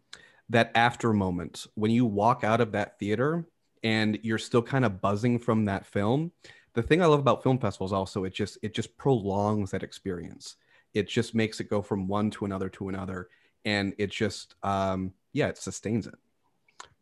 that 0.48 0.70
after 0.74 1.12
moment 1.12 1.66
when 1.74 1.90
you 1.90 2.04
walk 2.04 2.44
out 2.44 2.60
of 2.60 2.72
that 2.72 2.98
theater 2.98 3.44
and 3.82 4.18
you're 4.22 4.38
still 4.38 4.62
kind 4.62 4.84
of 4.84 5.00
buzzing 5.00 5.38
from 5.38 5.64
that 5.66 5.86
film. 5.86 6.32
The 6.74 6.82
thing 6.82 7.02
I 7.02 7.06
love 7.06 7.20
about 7.20 7.42
film 7.42 7.58
festivals 7.58 7.92
also 7.92 8.24
it 8.24 8.34
just 8.34 8.58
it 8.62 8.74
just 8.74 8.96
prolongs 8.96 9.70
that 9.72 9.82
experience. 9.82 10.56
It 10.94 11.08
just 11.08 11.34
makes 11.34 11.60
it 11.60 11.68
go 11.68 11.82
from 11.82 12.08
one 12.08 12.30
to 12.32 12.44
another 12.44 12.68
to 12.70 12.88
another, 12.88 13.28
and 13.64 13.94
it 13.98 14.10
just 14.10 14.54
um, 14.62 15.12
yeah, 15.32 15.48
it 15.48 15.58
sustains 15.58 16.06
it. 16.06 16.14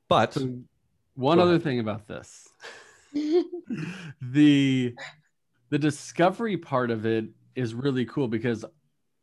But 0.08 0.32
So 0.34 0.58
one 1.14 1.38
other 1.38 1.52
ahead. 1.52 1.62
thing 1.62 1.80
about 1.80 2.06
this, 2.06 2.48
the 4.20 4.94
the 5.70 5.78
discovery 5.78 6.56
part 6.56 6.90
of 6.90 7.06
it 7.06 7.26
is 7.54 7.75
really 7.75 8.04
cool 8.04 8.28
because 8.28 8.64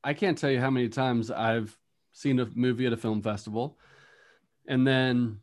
I 0.04 0.14
can't 0.14 0.38
tell 0.38 0.52
you 0.52 0.60
how 0.60 0.70
many 0.70 0.90
times 0.90 1.32
I've 1.32 1.78
seen 2.12 2.40
a 2.40 2.48
movie 2.54 2.86
at 2.86 2.94
a 2.94 2.98
film 2.98 3.22
festival, 3.22 3.78
and 4.68 4.86
then 4.86 5.40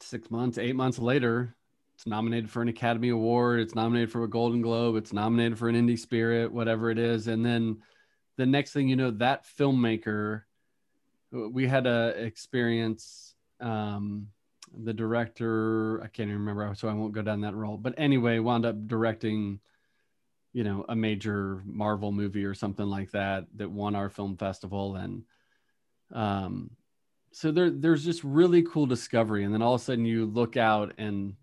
six 0.00 0.30
months, 0.30 0.58
eight 0.58 0.76
months 0.76 0.98
later, 0.98 1.54
it's 1.94 2.06
nominated 2.06 2.50
for 2.50 2.60
an 2.60 2.68
Academy 2.68 3.10
Award, 3.10 3.60
it's 3.60 3.74
nominated 3.74 4.10
for 4.10 4.24
a 4.24 4.28
Golden 4.28 4.60
Globe, 4.60 4.96
it's 4.96 5.12
nominated 5.12 5.58
for 5.58 5.68
an 5.68 5.76
Indie 5.76 5.98
Spirit, 5.98 6.52
whatever 6.52 6.90
it 6.90 6.98
is, 6.98 7.28
and 7.28 7.44
then 7.44 7.78
the 8.36 8.46
next 8.46 8.72
thing 8.72 8.88
you 8.88 8.96
know, 8.96 9.12
that 9.12 9.46
filmmaker, 9.46 10.42
we 11.30 11.66
had 11.66 11.86
a 11.86 12.08
experience. 12.18 13.34
Um, 13.60 14.28
the 14.82 14.92
director 14.92 16.00
i 16.02 16.08
can't 16.08 16.28
even 16.28 16.40
remember 16.40 16.74
so 16.74 16.88
i 16.88 16.92
won't 16.92 17.12
go 17.12 17.22
down 17.22 17.40
that 17.42 17.54
role 17.54 17.76
but 17.76 17.94
anyway 17.96 18.40
wound 18.40 18.66
up 18.66 18.88
directing 18.88 19.60
you 20.54 20.64
know 20.64 20.86
a 20.88 20.96
major 20.96 21.62
marvel 21.66 22.12
movie 22.12 22.46
or 22.46 22.54
something 22.54 22.86
like 22.86 23.10
that 23.10 23.44
that 23.56 23.70
won 23.70 23.94
our 23.94 24.08
film 24.08 24.36
festival 24.38 24.96
and 24.96 25.22
um 26.12 26.70
so 27.34 27.50
there 27.50 27.68
there's 27.68 28.04
just 28.04 28.22
really 28.22 28.62
cool 28.62 28.86
discovery. 28.86 29.42
And 29.42 29.52
then 29.52 29.60
all 29.60 29.74
of 29.74 29.80
a 29.80 29.84
sudden 29.84 30.04
you 30.04 30.26
look 30.26 30.56
out 30.56 30.92
and 30.98 31.34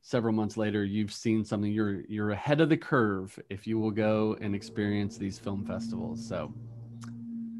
several 0.00 0.32
months 0.32 0.56
later 0.56 0.84
you've 0.84 1.12
seen 1.12 1.44
something. 1.44 1.70
You're 1.70 2.00
you're 2.08 2.30
ahead 2.30 2.62
of 2.62 2.70
the 2.70 2.78
curve 2.78 3.38
if 3.50 3.66
you 3.66 3.78
will 3.78 3.90
go 3.90 4.38
and 4.40 4.54
experience 4.54 5.18
these 5.18 5.38
film 5.38 5.62
festivals. 5.62 6.26
So 6.26 6.54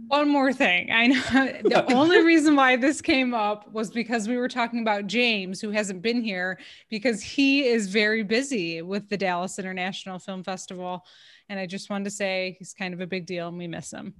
One 0.08 0.28
more 0.28 0.52
thing. 0.52 0.90
I 0.92 1.06
know 1.08 1.20
the 1.64 1.84
only 1.94 2.22
reason 2.24 2.56
why 2.56 2.76
this 2.76 3.00
came 3.00 3.34
up 3.34 3.72
was 3.72 3.90
because 3.90 4.28
we 4.28 4.36
were 4.36 4.48
talking 4.48 4.80
about 4.80 5.06
James, 5.06 5.60
who 5.60 5.70
hasn't 5.70 6.02
been 6.02 6.20
here 6.22 6.58
because 6.90 7.22
he 7.22 7.64
is 7.66 7.88
very 7.88 8.22
busy 8.22 8.82
with 8.82 9.08
the 9.08 9.16
Dallas 9.16 9.58
International 9.58 10.18
Film 10.18 10.42
Festival. 10.42 11.04
And 11.48 11.58
I 11.60 11.66
just 11.66 11.90
wanted 11.90 12.04
to 12.04 12.10
say 12.10 12.56
he's 12.58 12.74
kind 12.74 12.94
of 12.94 13.00
a 13.00 13.06
big 13.06 13.26
deal 13.26 13.48
and 13.48 13.58
we 13.58 13.66
miss 13.68 13.90
him. 13.92 14.14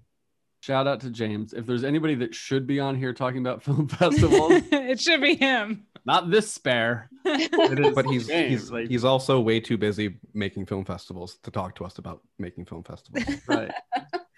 shout 0.61 0.87
out 0.87 1.01
to 1.01 1.11
james 1.11 1.53
if 1.53 1.67
there's 1.67 1.85
anybody 1.85 2.15
that 2.15 2.35
should 2.35 2.67
be 2.67 2.81
on 2.81 2.97
here 2.97 3.13
talking 3.13 3.41
about 3.41 3.63
film 3.67 3.87
festivals 3.87 4.53
it 4.73 4.99
should 4.99 5.21
be 5.21 5.35
him. 5.35 5.85
not 6.07 6.31
this 6.31 6.51
spare. 6.51 7.09
It 7.27 7.79
is 7.81 7.95
but 7.95 8.07
he's 8.07 8.27
James, 8.29 8.51
he's 8.51 8.71
like- 8.71 8.89
he's 8.89 9.05
also 9.05 9.41
way 9.41 9.61
too 9.61 9.77
busy 9.79 10.17
making 10.33 10.65
film 10.67 10.85
festivals 10.85 11.37
to 11.43 11.51
talk 11.51 11.75
to 11.77 11.85
us 11.85 11.99
about 11.99 12.23
making 12.39 12.65
film 12.67 12.83
festivals. 12.83 13.25
right. 13.49 13.71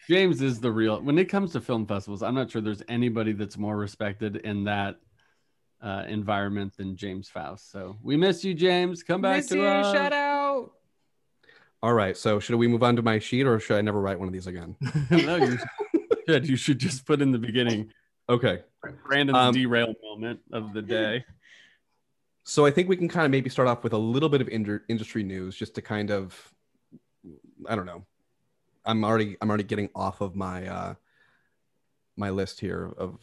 James 0.08 0.40
is 0.42 0.60
the 0.60 0.70
real. 0.70 1.00
When 1.00 1.18
it 1.18 1.26
comes 1.26 1.52
to 1.52 1.60
film 1.60 1.86
festivals, 1.86 2.22
I'm 2.22 2.34
not 2.34 2.50
sure 2.50 2.60
there's 2.62 2.82
anybody 2.88 3.32
that's 3.32 3.58
more 3.58 3.76
respected 3.76 4.36
in 4.36 4.64
that 4.64 4.96
uh, 5.82 6.04
environment 6.08 6.76
than 6.76 6.96
James 6.96 7.28
Faust. 7.28 7.70
So 7.72 7.96
we 8.02 8.16
miss 8.16 8.44
you, 8.44 8.54
James. 8.54 9.02
Come 9.02 9.20
back 9.20 9.38
Miss 9.38 9.48
to 9.48 9.56
you. 9.56 9.64
us. 9.64 9.92
Shout 9.94 10.12
out. 10.12 10.72
All 11.82 11.92
right, 11.92 12.16
so 12.16 12.40
should 12.40 12.56
we 12.56 12.66
move 12.68 12.82
on 12.82 12.96
to 12.96 13.02
my 13.02 13.18
sheet, 13.18 13.46
or 13.46 13.60
should 13.60 13.76
I 13.76 13.80
never 13.82 14.00
write 14.00 14.18
one 14.18 14.26
of 14.28 14.32
these 14.32 14.46
again? 14.46 14.76
no, 15.10 15.36
you 15.36 15.58
should. 16.26 16.48
You 16.48 16.56
should 16.56 16.78
just 16.78 17.04
put 17.06 17.20
in 17.20 17.30
the 17.32 17.38
beginning 17.38 17.92
Okay, 18.28 18.62
Brandon's 19.06 19.38
Um, 19.38 19.54
derail 19.54 19.94
moment 20.02 20.40
of 20.52 20.72
the 20.72 20.82
day. 20.82 21.24
so 22.42 22.66
I 22.66 22.72
think 22.72 22.88
we 22.88 22.96
can 22.96 23.08
kind 23.08 23.24
of 23.24 23.30
maybe 23.30 23.48
start 23.48 23.68
off 23.68 23.84
with 23.84 23.92
a 23.92 23.98
little 23.98 24.28
bit 24.28 24.40
of 24.40 24.48
inter- 24.48 24.82
industry 24.88 25.22
news, 25.22 25.54
just 25.56 25.76
to 25.76 25.82
kind 25.82 26.10
of, 26.10 26.52
I 27.68 27.76
don't 27.76 27.86
know. 27.86 28.04
I'm 28.86 29.04
already 29.04 29.36
I'm 29.40 29.48
already 29.48 29.64
getting 29.64 29.90
off 29.94 30.20
of 30.20 30.34
my 30.36 30.66
uh, 30.66 30.94
my 32.16 32.30
list 32.30 32.60
here 32.60 32.92
of 32.96 33.18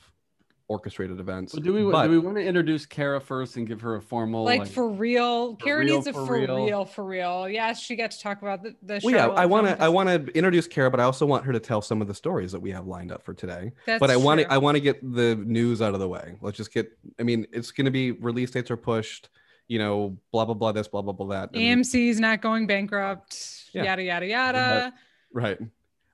orchestrated 0.67 1.19
events. 1.19 1.53
Well, 1.53 1.61
do 1.61 1.73
we 1.73 1.91
But- 1.91 2.05
do 2.05 2.09
we 2.11 2.19
want 2.19 2.37
to 2.37 2.43
introduce 2.43 2.85
Kara 2.85 3.19
first 3.19 3.57
and 3.57 3.67
give 3.67 3.81
her 3.81 3.95
a 3.95 4.01
formal 4.01 4.43
Like, 4.45 4.67
for 4.67 4.87
real. 4.89 5.55
for 5.55 5.65
Kara 5.65 5.79
real, 5.79 5.95
needs 5.95 6.07
a 6.07 6.13
for 6.13 6.25
for 6.25 6.33
real. 6.39 6.65
real. 6.65 6.85
for 6.85 7.03
real. 7.03 7.49
Yes, 7.49 7.79
she 7.81 7.95
got 7.95 8.11
to 8.11 8.19
talk 8.19 8.41
about 8.41 8.63
the, 8.63 8.75
the 8.81 9.01
Well, 9.03 9.13
yeah, 9.13 9.27
I 9.27 9.45
want 9.45 9.67
to 9.67 9.81
I 9.81 9.89
want 9.89 10.09
to 10.09 10.31
introduce 10.37 10.67
Kara, 10.67 10.89
but 10.91 10.99
I 10.99 11.03
also 11.03 11.25
want 11.25 11.45
her 11.45 11.53
to 11.53 11.59
tell 11.59 11.81
some 11.81 12.01
of 12.01 12.07
the 12.07 12.13
stories 12.13 12.51
that 12.51 12.59
we 12.61 12.71
have 12.71 12.87
lined 12.87 13.11
up 13.11 13.23
for 13.23 13.33
today. 13.33 13.71
That's 13.85 13.99
but 13.99 14.09
I 14.09 14.15
want 14.17 14.41
to. 14.41 14.51
I 14.51 14.57
want 14.57 14.75
to 14.75 14.81
get 14.81 15.01
the 15.13 15.35
news 15.35 15.81
out 15.81 15.93
of 15.93 15.99
the 15.99 16.07
way. 16.07 16.35
Let's 16.41 16.57
just 16.57 16.73
get. 16.73 16.91
I 17.19 17.23
mean, 17.23 17.45
it's 17.51 17.71
going 17.71 17.85
to 17.85 17.91
be 17.91 18.11
release 18.11 18.51
dates 18.51 18.71
are 18.71 18.77
pushed. 18.77 19.29
You 19.67 19.79
know, 19.79 20.17
blah 20.31 20.45
blah 20.45 20.55
blah. 20.55 20.71
This 20.71 20.87
blah 20.87 21.01
blah 21.01 21.13
blah 21.13 21.27
that. 21.27 21.49
and- 21.53 21.83
AMC's 21.83 22.19
not 22.19 22.41
going 22.41 22.67
bankrupt. 22.67 23.65
Yeah. 23.73 23.83
Yada 23.83 24.03
yada 24.03 24.25
yada. 24.27 24.93
Right. 25.33 25.57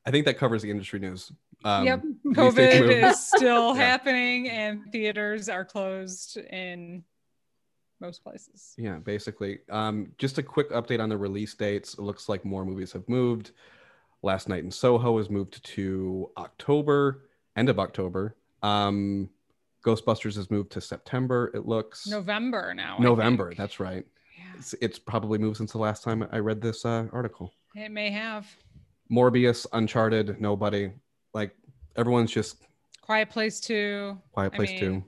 I 0.05 0.11
think 0.11 0.25
that 0.25 0.37
covers 0.37 0.61
the 0.61 0.71
industry 0.71 0.99
news. 0.99 1.31
Um, 1.65 1.85
yep. 1.85 2.01
COVID 2.27 3.03
is 3.03 3.23
still 3.27 3.75
Yeah. 3.75 3.83
happening 3.83 4.49
and 4.49 4.91
theaters 4.91 5.49
are 5.49 5.65
closed 5.65 6.37
in 6.37 7.03
most 7.99 8.23
places. 8.23 8.73
Yeah, 8.77 8.95
basically. 8.97 9.59
Um, 9.69 10.13
just 10.17 10.37
a 10.37 10.43
quick 10.43 10.71
update 10.71 11.01
on 11.01 11.09
the 11.09 11.17
release 11.17 11.53
dates. 11.53 11.93
It 11.95 11.99
looks 11.99 12.29
like 12.29 12.45
more 12.45 12.65
movies 12.65 12.93
have 12.93 13.07
moved. 13.09 13.51
Last 14.21 14.47
Night 14.49 14.63
in 14.63 14.71
Soho 14.71 15.17
is 15.17 15.29
moved 15.29 15.63
to 15.65 16.29
October, 16.37 17.25
end 17.57 17.67
of 17.69 17.77
October. 17.79 18.35
Um, 18.63 19.29
Ghostbusters 19.85 20.35
has 20.35 20.49
moved 20.49 20.71
to 20.71 20.81
September. 20.81 21.51
It 21.53 21.65
looks 21.65 22.07
November 22.07 22.73
now. 22.73 22.97
November. 22.99 23.53
That's 23.55 23.79
right. 23.79 24.05
Yeah, 24.37 24.43
It's, 24.57 24.73
it's 24.81 24.99
probably 24.99 25.37
moved 25.37 25.57
since 25.57 25.71
the 25.73 25.77
last 25.77 26.03
time 26.03 26.25
I 26.31 26.39
read 26.39 26.61
this 26.61 26.85
uh, 26.85 27.07
article. 27.13 27.53
it 27.75 27.91
may 27.91 28.09
have. 28.11 28.47
Morbius, 29.11 29.65
Uncharted, 29.73 30.39
nobody. 30.39 30.91
Like 31.33 31.55
everyone's 31.95 32.31
just 32.31 32.57
Quiet 33.01 33.29
Place 33.29 33.59
2. 33.59 34.17
quiet 34.33 34.53
I 34.53 34.55
place 34.55 34.69
mean- 34.71 34.79
too. 34.79 35.03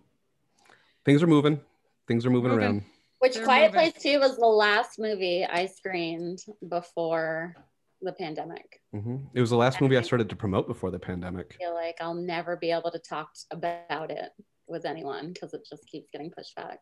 Things 1.05 1.23
are 1.23 1.27
moving. 1.27 1.59
Things 2.07 2.25
are 2.25 2.29
moving, 2.29 2.51
Moving. 2.51 2.65
around. 2.65 2.83
Which 3.19 3.35
They're 3.35 3.43
Quiet 3.43 3.73
moving. 3.73 3.91
Place 3.91 4.03
2 4.03 4.19
was 4.19 4.37
the 4.37 4.45
last 4.45 4.99
movie 4.99 5.45
I 5.45 5.65
screened 5.67 6.39
before 6.67 7.55
the 8.01 8.13
pandemic. 8.13 8.81
hmm 8.91 9.17
It 9.33 9.41
was 9.41 9.51
the 9.51 9.55
last 9.57 9.79
movie 9.81 9.97
I 9.97 10.01
started 10.01 10.29
to 10.29 10.35
promote 10.35 10.67
before 10.67 10.89
the 10.91 10.99
pandemic. 10.99 11.55
I 11.59 11.63
feel 11.63 11.73
like 11.75 11.95
I'll 12.01 12.15
never 12.15 12.55
be 12.57 12.71
able 12.71 12.91
to 12.91 12.99
talk 12.99 13.29
about 13.51 14.09
it 14.11 14.31
with 14.67 14.85
anyone 14.85 15.33
because 15.33 15.53
it 15.53 15.61
just 15.69 15.85
keeps 15.87 16.09
getting 16.11 16.31
pushed 16.31 16.55
back. 16.55 16.79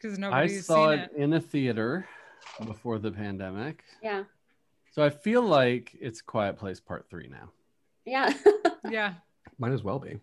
Because 0.00 0.18
I 0.22 0.46
saw 0.46 0.90
seen 0.90 0.98
it 1.00 1.10
it. 1.16 1.20
in 1.20 1.32
a 1.32 1.40
theater 1.40 2.06
before 2.66 2.98
the 2.98 3.10
pandemic. 3.10 3.82
Yeah. 4.02 4.24
So 4.94 5.02
I 5.02 5.10
feel 5.10 5.42
like 5.42 5.96
it's 6.00 6.22
Quiet 6.22 6.56
Place 6.56 6.78
Part 6.78 7.10
3 7.10 7.26
now. 7.28 7.50
Yeah. 8.04 8.32
Yeah. 8.90 9.14
Might 9.58 9.72
as 9.72 9.82
well 9.82 9.98
be. 9.98 10.20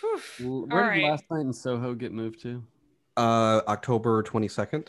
Whew. 0.00 0.64
Where 0.68 0.84
All 0.84 0.90
did 0.94 1.02
right. 1.02 1.10
last 1.10 1.24
night 1.32 1.40
in 1.40 1.52
Soho 1.52 1.92
get 1.94 2.12
moved 2.12 2.40
to? 2.42 2.62
Uh, 3.16 3.60
October 3.66 4.22
22nd. 4.22 4.86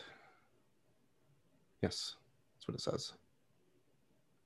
Yes, 1.81 2.15
that's 2.53 2.67
what 2.67 2.75
it 2.75 2.81
says. 2.81 3.13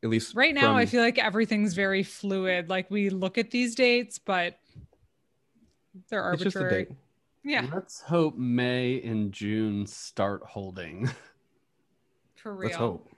At 0.02 0.10
least 0.10 0.34
Right 0.34 0.56
now, 0.56 0.78
I 0.78 0.86
feel 0.86 1.02
like 1.02 1.18
everything's 1.20 1.74
very 1.74 2.04
fluid. 2.04 2.70
Like 2.70 2.90
we 2.90 3.10
look 3.10 3.38
at 3.38 3.52
these 3.52 3.76
dates, 3.76 4.18
but 4.18 4.58
they're 6.10 6.32
it's 6.32 6.42
just 6.44 6.56
a 6.56 6.60
arbitrary. 6.60 6.86
date. 6.86 6.96
Yeah, 7.44 7.68
Let's 7.74 8.00
hope 8.00 8.38
May 8.38 9.02
and 9.04 9.34
June 9.34 9.86
start 9.86 10.42
holding. 10.44 11.10
for 12.36 12.56
real. 12.56 12.70
Let's 12.70 12.78
hope. 12.78 13.10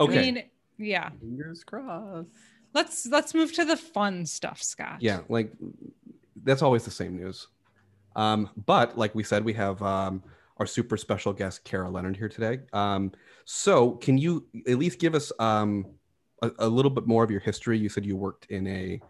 I 0.00 0.04
Okay. 0.04 0.20
mean, 0.32 0.42
yeah. 0.78 1.10
Fingers 1.20 1.62
crossed. 1.64 2.28
Let's 2.72 3.06
let's 3.06 3.34
move 3.34 3.52
to 3.54 3.64
the 3.64 3.76
fun 3.76 4.24
stuff, 4.26 4.62
Scott. 4.62 4.98
yeah, 5.00 5.20
like 5.28 5.52
that's 6.42 6.62
always 6.62 6.84
the 6.84 6.90
same 6.90 7.16
news. 7.16 7.48
Um, 8.16 8.50
but 8.66 8.96
like 8.96 9.14
we 9.14 9.22
said, 9.22 9.44
we 9.44 9.52
have 9.54 9.82
um, 9.82 10.22
our 10.56 10.66
super 10.66 10.96
special 10.96 11.32
guest, 11.32 11.64
Kara 11.64 11.90
Leonard, 11.90 12.16
here 12.16 12.28
today. 12.28 12.60
Um, 12.72 13.12
so 13.44 13.92
can 13.92 14.16
you 14.18 14.46
at 14.66 14.78
least 14.78 14.98
give 14.98 15.14
us 15.14 15.32
um, 15.38 15.86
a, 16.42 16.50
a 16.60 16.68
little 16.68 16.90
bit 16.90 17.06
more 17.06 17.22
of 17.24 17.30
your 17.30 17.40
history? 17.40 17.78
You 17.78 17.88
said 17.88 18.06
you 18.06 18.16
worked 18.16 18.46
in 18.50 18.66
a 18.66 19.00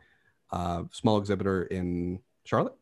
uh, 0.50 0.84
small 0.90 1.18
exhibitor 1.18 1.64
in 1.64 2.18
Charlotte. 2.44 2.74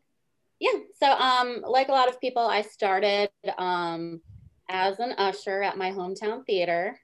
Yeah. 0.59 0.71
So, 0.99 1.11
um, 1.11 1.61
like 1.67 1.87
a 1.89 1.93
lot 1.93 2.09
of 2.09 2.19
people, 2.19 2.41
I 2.45 2.61
started 2.63 3.29
um, 3.57 4.21
as 4.69 4.99
an 4.99 5.13
usher 5.17 5.61
at 5.61 5.77
my 5.77 5.91
hometown 5.91 6.45
theater. 6.45 6.99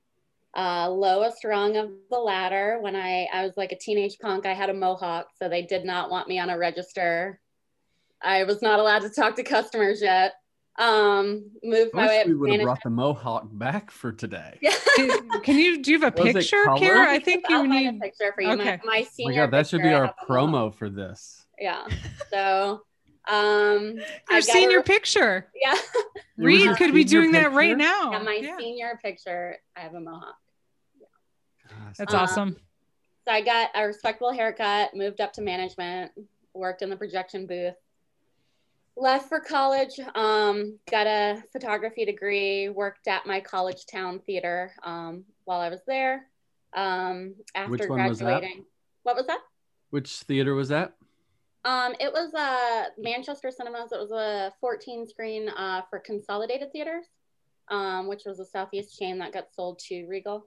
Uh, 0.55 0.89
lowest 0.89 1.43
rung 1.43 1.75
of 1.75 1.89
the 2.09 2.17
ladder. 2.17 2.77
When 2.79 2.95
I, 2.95 3.27
I 3.33 3.43
was 3.43 3.53
like 3.57 3.71
a 3.73 3.77
teenage 3.77 4.17
punk, 4.19 4.45
I 4.45 4.53
had 4.53 4.69
a 4.69 4.73
mohawk, 4.73 5.27
so 5.37 5.49
they 5.49 5.63
did 5.63 5.83
not 5.83 6.09
want 6.09 6.27
me 6.29 6.39
on 6.39 6.49
a 6.49 6.57
register. 6.57 7.41
I 8.23 8.45
was 8.45 8.61
not 8.61 8.79
allowed 8.79 8.99
to 9.01 9.09
talk 9.09 9.35
to 9.35 9.43
customers 9.43 10.01
yet. 10.01 10.33
Um, 10.77 11.51
moved 11.63 11.93
my 11.93 12.07
way 12.07 12.21
up 12.21 12.27
we 12.27 12.35
would 12.35 12.51
have 12.51 12.61
brought 12.61 12.83
the 12.83 12.89
mohawk 12.89 13.47
back 13.51 13.91
for 13.91 14.11
today. 14.11 14.57
Yeah. 14.61 14.71
Can, 14.95 15.41
can 15.41 15.57
you 15.57 15.81
do 15.83 15.91
you 15.91 15.99
have 15.99 16.17
a 16.17 16.23
Was 16.23 16.33
picture. 16.33 16.63
Kara? 16.77 17.09
I 17.11 17.19
think 17.19 17.43
I'll 17.49 17.63
you 17.65 17.69
find 17.69 17.87
a 17.87 17.91
need. 17.91 18.01
picture 18.01 18.31
for 18.33 18.41
you. 18.41 18.51
Okay. 18.51 18.63
My, 18.63 18.69
my 18.71 18.77
Oh 18.77 18.81
my 18.85 19.03
senior. 19.03 19.35
god, 19.47 19.51
that 19.51 19.67
should 19.67 19.81
be 19.81 19.89
our 19.93 20.05
have 20.05 20.15
mohawk. 20.29 20.49
promo 20.51 20.73
for 20.73 20.89
this. 20.89 21.45
Yeah. 21.59 21.85
So, 22.29 22.81
um, 23.27 23.95
I 24.29 24.35
Your 24.35 24.39
got 24.39 24.43
senior 24.43 24.79
a- 24.79 24.83
picture. 24.83 25.47
Yeah. 25.61 25.75
Reed 26.37 26.77
could 26.77 26.93
be 26.93 27.05
senior 27.05 27.21
doing 27.23 27.31
that 27.33 27.51
right 27.51 27.77
now. 27.77 28.11
Yeah, 28.13 28.19
my 28.19 28.37
Oh, 28.39 28.41
Yeah. 28.45 28.57
senior 28.57 28.99
picture, 29.03 29.57
I 29.75 29.81
have 29.81 29.93
a 29.95 29.99
mohawk. 29.99 30.35
Gosh, 31.75 31.97
That's 31.97 32.13
Um, 32.13 32.19
awesome. 32.19 32.57
So 33.25 33.31
I 33.31 33.41
got 33.41 33.71
a 33.73 33.87
respectable 33.87 34.31
haircut, 34.31 34.95
moved 34.95 35.19
up 35.19 35.33
to 35.33 35.41
management, 35.41 36.11
worked 36.53 36.81
in 36.81 36.89
the 36.89 36.95
projection 36.95 37.47
booth. 37.47 37.75
Left 38.97 39.27
for 39.27 39.39
college, 39.41 39.99
um, 40.13 40.79
got 40.89 41.05
a 41.05 41.43
photography 41.51 42.05
degree, 42.05 42.69
worked 42.69 43.07
at 43.07 43.25
my 43.25 43.41
college 43.41 43.85
town 43.87 44.19
theater 44.19 44.71
um, 44.83 45.25
while 45.43 45.59
I 45.59 45.69
was 45.69 45.81
there. 45.85 46.27
Um, 46.73 47.35
after 47.55 47.71
Which 47.71 47.89
one 47.89 48.07
was 48.07 48.19
that? 48.19 48.25
graduating, 48.25 48.65
what 49.03 49.15
was 49.15 49.27
that? 49.27 49.39
Which 49.89 50.21
theater 50.21 50.55
was 50.55 50.69
that? 50.69 50.93
Um, 51.65 51.95
it 51.99 52.13
was 52.13 52.33
uh, 52.33 52.89
Manchester 52.97 53.49
Cinemas. 53.49 53.91
It 53.91 53.99
was 53.99 54.11
a 54.11 54.53
14 54.61 55.07
screen 55.07 55.49
uh, 55.49 55.81
for 55.89 55.99
Consolidated 55.99 56.71
Theaters, 56.71 57.05
um, 57.69 58.07
which 58.07 58.23
was 58.25 58.39
a 58.39 58.45
Southeast 58.45 58.97
chain 58.99 59.17
that 59.17 59.33
got 59.33 59.51
sold 59.53 59.79
to 59.79 60.05
Regal. 60.05 60.45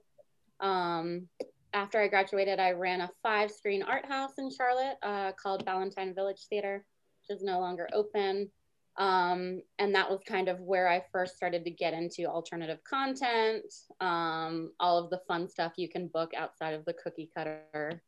Um, 0.59 1.27
after 1.73 1.99
I 1.99 2.07
graduated, 2.07 2.59
I 2.59 2.71
ran 2.71 3.01
a 3.01 3.09
five 3.21 3.51
screen 3.51 3.83
art 3.83 4.05
house 4.05 4.33
in 4.37 4.49
Charlotte 4.49 4.97
uh, 5.03 5.31
called 5.33 5.65
Ballantyne 5.65 6.15
Village 6.15 6.47
Theater, 6.49 6.85
which 7.21 7.37
is 7.37 7.43
no 7.43 7.59
longer 7.59 7.87
open. 7.93 8.49
Um, 8.97 9.61
and 9.77 9.95
that 9.95 10.09
was 10.09 10.19
kind 10.27 10.49
of 10.49 10.59
where 10.59 10.89
I 10.89 11.03
first 11.11 11.37
started 11.37 11.63
to 11.63 11.71
get 11.71 11.93
into 11.93 12.25
alternative 12.25 12.79
content, 12.83 13.63
um, 14.01 14.71
all 14.79 14.97
of 14.97 15.09
the 15.09 15.21
fun 15.27 15.47
stuff 15.47 15.73
you 15.77 15.87
can 15.87 16.07
book 16.07 16.31
outside 16.35 16.73
of 16.73 16.83
the 16.85 16.93
cookie 16.93 17.29
cutter 17.33 18.01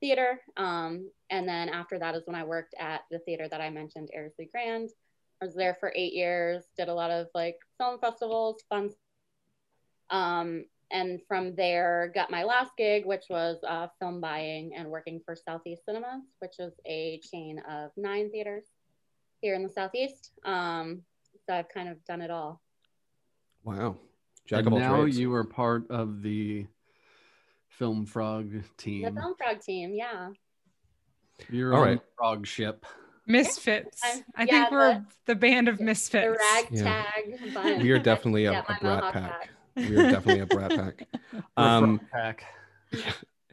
theater. 0.00 0.40
Um, 0.58 1.10
and 1.30 1.48
then 1.48 1.70
after 1.70 1.98
that 1.98 2.14
is 2.14 2.26
when 2.26 2.36
I 2.36 2.44
worked 2.44 2.74
at 2.78 3.02
the 3.10 3.20
theater 3.20 3.48
that 3.48 3.62
I 3.62 3.70
mentioned, 3.70 4.10
Ayrsley 4.14 4.50
Grand. 4.50 4.90
I 5.40 5.46
was 5.46 5.54
there 5.54 5.78
for 5.80 5.92
eight 5.96 6.12
years, 6.12 6.64
did 6.76 6.88
a 6.88 6.94
lot 6.94 7.10
of 7.10 7.28
like 7.34 7.56
film 7.78 7.98
festivals, 7.98 8.62
fun. 8.68 8.90
Um, 10.10 10.64
and 10.94 11.20
from 11.26 11.54
there, 11.56 12.10
got 12.14 12.30
my 12.30 12.44
last 12.44 12.70
gig, 12.78 13.04
which 13.04 13.24
was 13.28 13.58
uh, 13.68 13.88
film 13.98 14.20
buying 14.20 14.74
and 14.76 14.88
working 14.88 15.20
for 15.26 15.34
Southeast 15.36 15.84
Cinemas, 15.84 16.22
which 16.38 16.54
is 16.60 16.72
a 16.86 17.20
chain 17.30 17.60
of 17.68 17.90
nine 17.96 18.30
theaters 18.30 18.64
here 19.40 19.54
in 19.56 19.62
the 19.64 19.68
Southeast. 19.68 20.30
Um, 20.44 21.02
so 21.46 21.54
I've 21.54 21.68
kind 21.68 21.88
of 21.88 22.02
done 22.06 22.20
it 22.22 22.30
all. 22.30 22.62
Wow. 23.64 23.96
Jack 24.46 24.66
And 24.66 24.74
now 24.76 25.00
trades. 25.02 25.18
you 25.18 25.34
are 25.34 25.44
part 25.44 25.90
of 25.90 26.22
the 26.22 26.66
Film 27.68 28.06
Frog 28.06 28.52
team. 28.76 29.02
The. 29.02 29.20
Film 29.20 29.34
Frog 29.36 29.60
team, 29.60 29.94
yeah. 29.94 30.28
You're 31.50 31.74
All 31.74 31.82
on 31.82 32.00
frog 32.16 32.46
ship. 32.46 32.86
Misfits. 33.26 34.00
I'm- 34.04 34.24
I 34.36 34.42
yeah, 34.44 34.46
think 34.46 34.70
we're 34.70 34.94
the- 34.94 35.04
the, 35.26 35.34
band 35.34 35.68
of 35.68 35.78
The 35.78 35.84
misfits. 35.84 36.38
ragtag 36.54 37.52
bunch. 37.52 37.82
We 37.82 37.90
are 37.90 37.98
definitely 37.98 38.44
a, 38.44 38.52
Yeah, 38.52 38.60
a 38.68 38.80
brat 38.80 39.02
pack. 39.02 39.12
pack. 39.12 39.48
We 39.76 39.96
are 39.96 40.10
definitely 40.10 40.40
a 40.40 40.46
brat 40.46 40.70
pack. 40.70 41.06
We're 41.32 41.42
Um, 41.56 42.00
pack. 42.12 42.44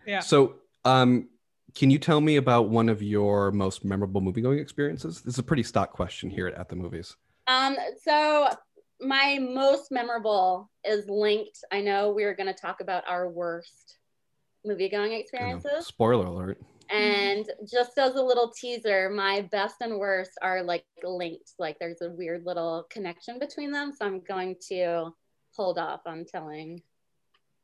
Yeah. 0.08 0.20
So, 0.20 0.56
um, 0.84 1.30
can 1.76 1.92
you 1.92 2.00
tell 2.00 2.20
me 2.22 2.38
about 2.38 2.70
one 2.70 2.90
of 2.90 3.04
your 3.04 3.52
most 3.52 3.86
memorable 3.86 4.20
movie 4.20 4.42
going 4.42 4.58
experiences? 4.58 5.22
This 5.22 5.36
is 5.36 5.40
a 5.40 5.44
pretty 5.44 5.62
stock 5.64 5.92
question 5.94 6.30
here 6.32 6.48
at, 6.48 6.56
at 6.56 6.70
the 6.70 6.76
movies. 6.76 7.16
Um, 7.48 7.78
so 8.04 8.50
my 9.00 9.38
most 9.40 9.92
memorable 9.92 10.72
is 10.84 11.08
linked. 11.08 11.60
I 11.72 11.82
know 11.82 12.12
we 12.12 12.24
are 12.24 12.34
going 12.34 12.48
to 12.52 12.60
talk 12.60 12.82
about 12.82 13.04
our 13.08 13.30
worst 13.30 13.98
movie 14.66 14.90
going 14.90 15.12
I 15.12 15.16
know. 15.16 15.20
experiences. 15.20 15.86
Spoiler 15.86 16.26
alert. 16.26 16.60
And 16.90 17.46
just 17.72 17.98
as 18.00 18.16
a 18.16 18.22
little 18.24 18.52
teaser, 18.52 19.10
my 19.10 19.48
best 19.52 19.76
and 19.82 19.98
worst 19.98 20.32
are 20.42 20.62
like 20.64 20.84
linked. 21.04 21.54
Like 21.60 21.78
there's 21.80 22.02
a 22.02 22.10
weird 22.10 22.44
little 22.46 22.86
connection 22.90 23.40
between 23.40 23.72
them. 23.72 23.94
So 23.94 24.06
I'm 24.06 24.20
going 24.22 24.56
to 24.70 25.14
hold 25.56 25.78
off 25.78 26.02
on 26.06 26.26
telling 26.26 26.82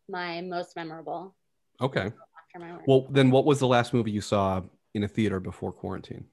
my 0.09 0.41
most 0.41 0.75
memorable 0.75 1.35
Okay. 1.81 2.05
after 2.05 2.59
my. 2.59 2.77
Well, 2.87 3.07
then, 3.11 3.29
what 3.29 3.45
was 3.45 3.59
the 3.59 3.67
last 3.67 3.93
movie 3.93 4.11
you 4.11 4.21
saw 4.21 4.61
in 4.93 5.03
a 5.03 5.07
theater 5.07 5.39
before 5.39 5.71
quarantine? 5.71 6.25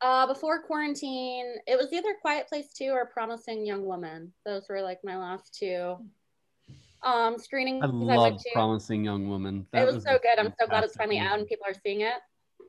Uh, 0.00 0.26
before 0.26 0.62
quarantine, 0.62 1.56
it 1.66 1.76
was 1.76 1.92
either 1.92 2.14
Quiet 2.22 2.48
Place 2.48 2.72
2 2.72 2.86
or 2.86 3.06
Promising 3.06 3.66
Young 3.66 3.84
Woman. 3.84 4.32
Those 4.46 4.66
were 4.68 4.80
like 4.80 4.98
my 5.04 5.16
last 5.16 5.54
two 5.54 5.96
um 7.02 7.38
screenings 7.38 7.82
I 7.82 7.86
I 7.86 7.90
love 7.90 8.32
went 8.32 8.38
to. 8.40 8.50
Promising 8.52 9.04
Young 9.04 9.28
Woman. 9.28 9.66
it 9.72 9.86
was, 9.86 9.96
a 9.96 10.00
so 10.00 10.18
good. 10.22 10.38
I'm 10.38 10.52
so 10.60 10.66
glad 10.66 10.84
it's 10.84 10.94
fantastic 10.96 10.98
finally 10.98 11.18
out 11.18 11.38
and 11.38 11.48
people 11.48 11.66
are 11.68 11.74
seeing 11.82 12.00
it. 12.02 12.14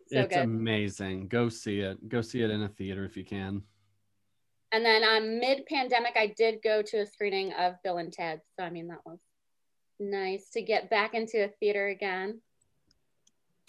So 0.08 0.20
it's 0.20 0.36
good. 0.36 0.44
amazing. 0.44 1.28
Go 1.28 1.50
see 1.50 1.80
it. 1.80 2.08
Go 2.10 2.22
see 2.22 2.42
it 2.42 2.50
in 2.50 2.64
a 2.64 2.70
theater 2.70 3.04
if 3.06 3.16
you 3.18 3.24
can. 3.26 3.62
And 4.72 4.86
then 4.86 5.04
um, 5.04 5.40
mid 5.40 5.66
pandemic, 5.66 6.14
I 6.16 6.34
did 6.38 6.62
go 6.64 6.82
to 6.82 7.02
a 7.02 7.06
screening 7.06 7.54
of 7.54 7.76
Bill 7.84 7.98
and 7.98 8.12
Ted. 8.12 8.42
So, 8.58 8.66
I 8.66 8.70
mean, 8.70 8.88
that 8.88 9.06
was 9.06 9.20
nice 10.00 10.50
to 10.52 10.62
get 10.62 10.90
back 10.90 11.14
into 11.14 11.44
a 11.44 11.50
theater 11.60 11.88
again. 11.88 12.42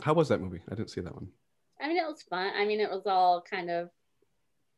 How 0.03 0.15
was 0.15 0.29
that 0.29 0.41
movie? 0.41 0.61
I 0.71 0.75
didn't 0.75 0.91
see 0.91 1.01
that 1.01 1.15
one. 1.15 1.29
I 1.81 1.89
mean, 1.89 1.97
it 1.97 2.07
was 2.07 2.23
fun. 2.23 2.53
I 2.57 2.65
mean, 2.65 2.81
it 2.81 2.91
was 2.91 3.03
all 3.07 3.43
kind 3.43 3.71
of 3.71 3.91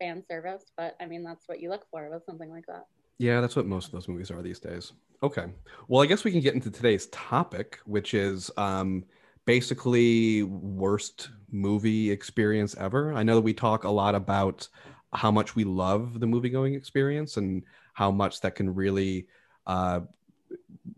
fan 0.00 0.22
service, 0.26 0.64
but 0.76 0.96
I 1.00 1.06
mean, 1.06 1.22
that's 1.22 1.46
what 1.46 1.60
you 1.60 1.70
look 1.70 1.86
for 1.90 2.08
with 2.10 2.24
something 2.24 2.50
like 2.50 2.66
that. 2.66 2.86
Yeah, 3.18 3.40
that's 3.40 3.56
what 3.56 3.66
most 3.66 3.86
of 3.86 3.92
those 3.92 4.08
movies 4.08 4.30
are 4.30 4.42
these 4.42 4.58
days. 4.58 4.92
Okay. 5.22 5.46
Well, 5.88 6.02
I 6.02 6.06
guess 6.06 6.24
we 6.24 6.32
can 6.32 6.40
get 6.40 6.54
into 6.54 6.70
today's 6.70 7.06
topic, 7.06 7.78
which 7.84 8.14
is 8.14 8.50
um, 8.56 9.04
basically 9.44 10.42
worst 10.42 11.30
movie 11.50 12.10
experience 12.10 12.74
ever. 12.78 13.12
I 13.12 13.22
know 13.22 13.36
that 13.36 13.42
we 13.42 13.54
talk 13.54 13.84
a 13.84 13.90
lot 13.90 14.14
about 14.14 14.68
how 15.14 15.30
much 15.30 15.54
we 15.54 15.64
love 15.64 16.21
the 16.21 16.26
movie 16.26 16.50
going 16.50 16.75
experience 16.75 17.37
and 17.37 17.62
how 17.92 18.11
much 18.11 18.40
that 18.40 18.54
can 18.54 18.75
really, 18.75 19.26
uh, 19.66 20.00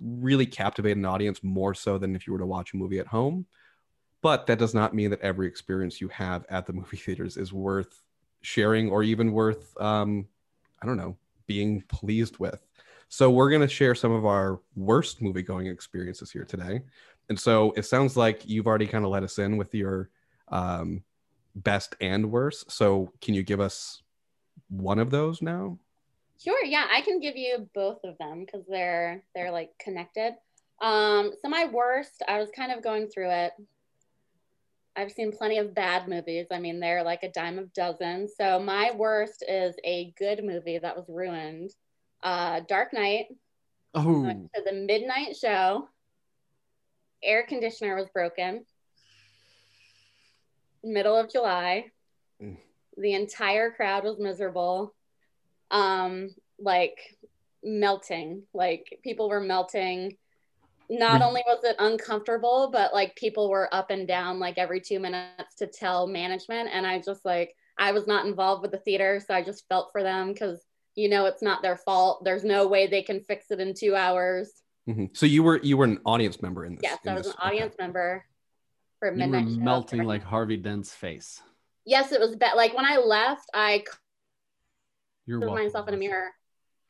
really 0.00 0.46
captivate 0.46 0.96
an 0.96 1.04
audience 1.04 1.42
more 1.42 1.74
so 1.74 1.98
than 1.98 2.16
if 2.16 2.26
you 2.26 2.32
were 2.32 2.38
to 2.38 2.46
watch 2.46 2.72
a 2.72 2.76
movie 2.76 2.98
at 2.98 3.06
home. 3.06 3.46
But 4.22 4.46
that 4.46 4.58
does 4.58 4.74
not 4.74 4.94
mean 4.94 5.10
that 5.10 5.20
every 5.20 5.46
experience 5.46 6.00
you 6.00 6.08
have 6.08 6.44
at 6.48 6.66
the 6.66 6.72
movie 6.74 6.96
theaters 6.96 7.36
is 7.36 7.52
worth 7.52 8.02
sharing 8.40 8.90
or 8.90 9.02
even 9.02 9.32
worth, 9.32 9.78
um, 9.80 10.26
I 10.82 10.86
don't 10.86 10.96
know, 10.96 11.16
being 11.46 11.82
pleased 11.82 12.38
with. 12.38 12.66
So 13.08 13.30
we're 13.30 13.50
going 13.50 13.62
to 13.62 13.68
share 13.68 13.94
some 13.94 14.12
of 14.12 14.26
our 14.26 14.60
worst 14.74 15.22
movie 15.22 15.42
going 15.42 15.66
experiences 15.66 16.30
here 16.30 16.44
today. 16.44 16.80
And 17.28 17.38
so 17.38 17.72
it 17.76 17.84
sounds 17.84 18.16
like 18.16 18.48
you've 18.48 18.66
already 18.66 18.86
kind 18.86 19.04
of 19.04 19.10
let 19.10 19.22
us 19.22 19.38
in 19.38 19.56
with 19.56 19.74
your 19.74 20.10
um, 20.48 21.02
best 21.54 21.96
and 22.00 22.30
worst. 22.30 22.70
So 22.70 23.12
can 23.20 23.34
you 23.34 23.42
give 23.42 23.60
us 23.60 24.02
one 24.68 24.98
of 24.98 25.10
those 25.10 25.42
now? 25.42 25.78
Sure, 26.42 26.64
yeah, 26.64 26.86
I 26.90 27.00
can 27.00 27.20
give 27.20 27.36
you 27.36 27.68
both 27.74 28.00
of 28.04 28.18
them 28.18 28.44
because 28.44 28.66
they're 28.68 29.22
they're 29.34 29.50
like 29.50 29.70
connected. 29.78 30.34
Um, 30.82 31.32
so 31.40 31.48
my 31.48 31.66
worst, 31.66 32.22
I 32.28 32.38
was 32.38 32.50
kind 32.54 32.72
of 32.72 32.82
going 32.82 33.08
through 33.08 33.30
it. 33.30 33.52
I've 34.94 35.12
seen 35.12 35.32
plenty 35.32 35.58
of 35.58 35.74
bad 35.74 36.08
movies. 36.08 36.46
I 36.50 36.58
mean, 36.58 36.80
they're 36.80 37.02
like 37.02 37.22
a 37.22 37.30
dime 37.30 37.58
of 37.58 37.72
dozen. 37.72 38.28
So 38.28 38.58
my 38.58 38.92
worst 38.92 39.44
is 39.46 39.74
a 39.84 40.14
good 40.18 40.44
movie 40.44 40.78
that 40.78 40.96
was 40.96 41.04
ruined. 41.08 41.70
Uh, 42.22 42.60
Dark 42.66 42.92
Knight. 42.92 43.26
Oh, 43.94 44.24
to 44.24 44.62
the 44.64 44.72
midnight 44.72 45.36
show. 45.36 45.88
Air 47.22 47.44
conditioner 47.46 47.96
was 47.96 48.08
broken. 48.12 48.64
Middle 50.84 51.16
of 51.16 51.30
July. 51.30 51.86
Mm. 52.42 52.58
The 52.96 53.14
entire 53.14 53.70
crowd 53.70 54.04
was 54.04 54.18
miserable. 54.18 54.94
Um, 55.70 56.34
like 56.58 56.98
melting. 57.62 58.42
Like 58.54 59.00
people 59.02 59.28
were 59.28 59.40
melting. 59.40 60.16
Not 60.88 61.20
only 61.20 61.42
was 61.46 61.64
it 61.64 61.74
uncomfortable, 61.80 62.70
but 62.72 62.94
like 62.94 63.16
people 63.16 63.50
were 63.50 63.68
up 63.74 63.90
and 63.90 64.06
down 64.06 64.38
like 64.38 64.56
every 64.56 64.80
two 64.80 65.00
minutes 65.00 65.56
to 65.56 65.66
tell 65.66 66.06
management. 66.06 66.68
And 66.72 66.86
I 66.86 67.00
just 67.00 67.24
like 67.24 67.54
I 67.76 67.92
was 67.92 68.06
not 68.06 68.24
involved 68.24 68.62
with 68.62 68.70
the 68.70 68.78
theater, 68.78 69.20
so 69.26 69.34
I 69.34 69.42
just 69.42 69.66
felt 69.68 69.90
for 69.92 70.02
them 70.04 70.32
because 70.32 70.62
you 70.94 71.08
know 71.08 71.26
it's 71.26 71.42
not 71.42 71.60
their 71.60 71.76
fault. 71.76 72.24
There's 72.24 72.44
no 72.44 72.68
way 72.68 72.86
they 72.86 73.02
can 73.02 73.20
fix 73.20 73.50
it 73.50 73.58
in 73.60 73.74
two 73.74 73.96
hours. 73.96 74.52
Mhm. 74.88 75.14
So 75.16 75.26
you 75.26 75.42
were 75.42 75.58
you 75.58 75.76
were 75.76 75.84
an 75.86 76.00
audience 76.06 76.40
member 76.40 76.64
in 76.64 76.76
this. 76.76 76.84
Yes, 76.84 77.00
in 77.04 77.10
I 77.10 77.14
was 77.16 77.24
this- 77.26 77.34
an 77.34 77.40
audience 77.42 77.74
member 77.78 78.24
for 79.00 79.08
you 79.08 79.12
were 79.12 79.16
midnight. 79.18 79.48
show. 79.54 79.60
melting 79.60 80.04
like 80.04 80.22
Harvey 80.22 80.56
Dent's 80.56 80.94
face. 80.94 81.42
Yes, 81.86 82.10
it 82.10 82.20
was 82.20 82.34
bad. 82.34 82.54
Like 82.56 82.76
when 82.76 82.84
I 82.84 82.96
left, 82.98 83.48
I 83.54 83.84
welcome. 85.28 85.54
myself 85.54 85.88
in 85.88 85.94
a 85.94 85.96
mirror, 85.96 86.30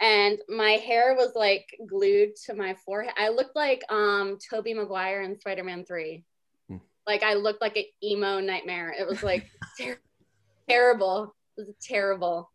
and 0.01 0.39
my 0.49 0.73
hair 0.73 1.15
was 1.15 1.33
like 1.35 1.67
glued 1.87 2.35
to 2.47 2.55
my 2.55 2.75
forehead. 2.85 3.13
I 3.19 3.29
looked 3.29 3.55
like 3.55 3.83
um 3.91 4.39
Tobey 4.51 4.73
Maguire 4.73 5.23
in 5.23 5.39
Spider 5.39 5.65
Man 5.65 5.85
Three. 5.85 6.25
Hmm. 6.69 6.79
Like 7.07 7.23
I 7.23 7.35
looked 7.35 7.61
like 7.61 7.77
an 7.77 7.85
emo 8.03 8.41
nightmare. 8.41 8.95
It 8.99 9.07
was 9.07 9.23
like 9.23 9.47
ter- 9.81 10.01
terrible. 10.69 11.35
It 11.59 11.67
was 11.67 11.77
terrible. 11.81 12.51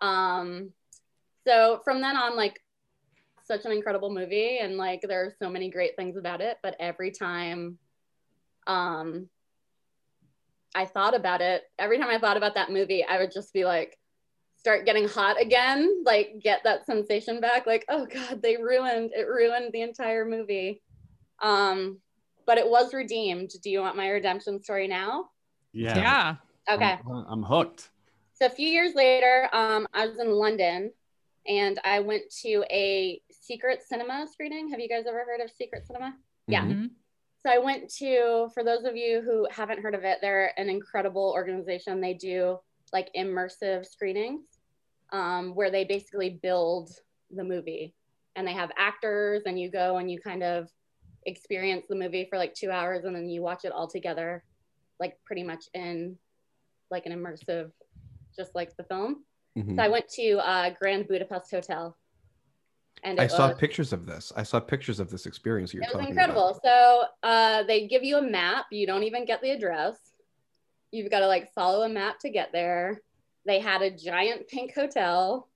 Um, 0.00 0.70
so 1.46 1.80
from 1.84 2.00
then 2.00 2.16
on, 2.16 2.36
like 2.36 2.60
such 3.44 3.64
an 3.64 3.72
incredible 3.72 4.14
movie, 4.14 4.58
and 4.58 4.76
like 4.76 5.00
there 5.02 5.24
are 5.24 5.34
so 5.38 5.50
many 5.50 5.68
great 5.68 5.96
things 5.96 6.16
about 6.16 6.40
it. 6.40 6.58
But 6.62 6.76
every 6.78 7.10
time, 7.10 7.78
um, 8.68 9.28
I 10.74 10.86
thought 10.86 11.14
about 11.14 11.40
it. 11.40 11.62
Every 11.78 11.98
time 11.98 12.08
I 12.08 12.18
thought 12.18 12.36
about 12.36 12.54
that 12.54 12.70
movie, 12.70 13.04
I 13.04 13.18
would 13.18 13.32
just 13.32 13.52
be 13.52 13.64
like, 13.64 13.98
start 14.56 14.86
getting 14.86 15.08
hot 15.08 15.40
again, 15.40 16.04
like 16.04 16.34
get 16.40 16.62
that 16.64 16.86
sensation 16.86 17.40
back. 17.40 17.66
Like, 17.66 17.84
oh 17.88 18.06
God, 18.06 18.40
they 18.42 18.56
ruined 18.56 19.10
it, 19.12 19.26
ruined 19.26 19.72
the 19.72 19.82
entire 19.82 20.24
movie. 20.24 20.80
Um, 21.40 21.98
but 22.46 22.58
it 22.58 22.68
was 22.68 22.94
redeemed. 22.94 23.50
Do 23.62 23.70
you 23.70 23.80
want 23.80 23.96
my 23.96 24.08
redemption 24.08 24.62
story 24.62 24.86
now? 24.86 25.30
Yeah. 25.72 25.96
Yeah. 25.96 26.36
Okay. 26.70 26.98
I'm, 27.10 27.24
I'm 27.28 27.42
hooked. 27.42 27.90
So 28.34 28.46
a 28.46 28.50
few 28.50 28.68
years 28.68 28.94
later, 28.94 29.48
um, 29.52 29.86
I 29.92 30.06
was 30.06 30.18
in 30.18 30.30
London 30.30 30.92
and 31.46 31.80
I 31.84 32.00
went 32.00 32.22
to 32.42 32.64
a 32.70 33.20
secret 33.30 33.82
cinema 33.82 34.26
screening. 34.30 34.70
Have 34.70 34.80
you 34.80 34.88
guys 34.88 35.04
ever 35.08 35.24
heard 35.24 35.40
of 35.40 35.50
secret 35.50 35.86
cinema? 35.86 36.14
Yeah. 36.46 36.72
So 37.44 37.50
I 37.52 37.58
went 37.58 37.92
to, 37.94 38.48
for 38.54 38.62
those 38.62 38.84
of 38.84 38.96
you 38.96 39.20
who 39.20 39.48
haven't 39.50 39.80
heard 39.80 39.94
of 39.94 40.04
it, 40.04 40.18
they're 40.20 40.52
an 40.58 40.68
incredible 40.68 41.32
organization. 41.34 42.00
They 42.00 42.14
do 42.14 42.58
like 42.92 43.10
immersive 43.16 43.84
screenings 43.84 44.44
um, 45.12 45.54
where 45.54 45.70
they 45.70 45.84
basically 45.84 46.38
build 46.42 46.90
the 47.30 47.42
movie 47.42 47.94
and 48.36 48.46
they 48.46 48.52
have 48.52 48.70
actors 48.78 49.42
and 49.46 49.58
you 49.58 49.70
go 49.70 49.96
and 49.96 50.10
you 50.10 50.20
kind 50.20 50.42
of 50.42 50.68
experience 51.26 51.86
the 51.88 51.96
movie 51.96 52.26
for 52.30 52.38
like 52.38 52.54
two 52.54 52.70
hours 52.70 53.04
and 53.04 53.14
then 53.14 53.28
you 53.28 53.42
watch 53.42 53.64
it 53.64 53.72
all 53.72 53.88
together, 53.88 54.44
like 55.00 55.16
pretty 55.24 55.42
much 55.42 55.64
in 55.74 56.16
like 56.90 57.06
an 57.06 57.12
immersive, 57.12 57.72
just 58.36 58.54
like 58.54 58.76
the 58.76 58.84
film. 58.84 59.24
Mhm. 59.58 59.76
So 59.76 59.82
I 59.82 59.88
went 59.88 60.08
to 60.10 60.36
uh, 60.38 60.70
Grand 60.80 61.08
Budapest 61.08 61.50
Hotel. 61.50 61.96
And 63.04 63.20
I 63.20 63.26
saw 63.26 63.48
was- 63.48 63.58
pictures 63.58 63.92
of 63.92 64.06
this. 64.06 64.32
I 64.36 64.42
saw 64.42 64.60
pictures 64.60 65.00
of 65.00 65.10
this 65.10 65.26
experience 65.26 65.74
you're 65.74 65.82
it 65.82 65.88
was 65.88 65.94
talking 65.94 66.10
incredible. 66.10 66.48
about. 66.48 66.62
So 66.62 67.04
uh, 67.22 67.62
they 67.64 67.86
give 67.88 68.04
you 68.04 68.18
a 68.18 68.22
map. 68.22 68.66
You 68.70 68.86
don't 68.86 69.02
even 69.02 69.24
get 69.24 69.42
the 69.42 69.50
address. 69.50 69.96
You've 70.92 71.10
got 71.10 71.20
to 71.20 71.26
like 71.26 71.52
follow 71.52 71.82
a 71.82 71.88
map 71.88 72.20
to 72.20 72.30
get 72.30 72.52
there. 72.52 73.02
They 73.44 73.58
had 73.58 73.82
a 73.82 73.90
giant 73.90 74.46
pink 74.48 74.74
hotel. 74.74 75.48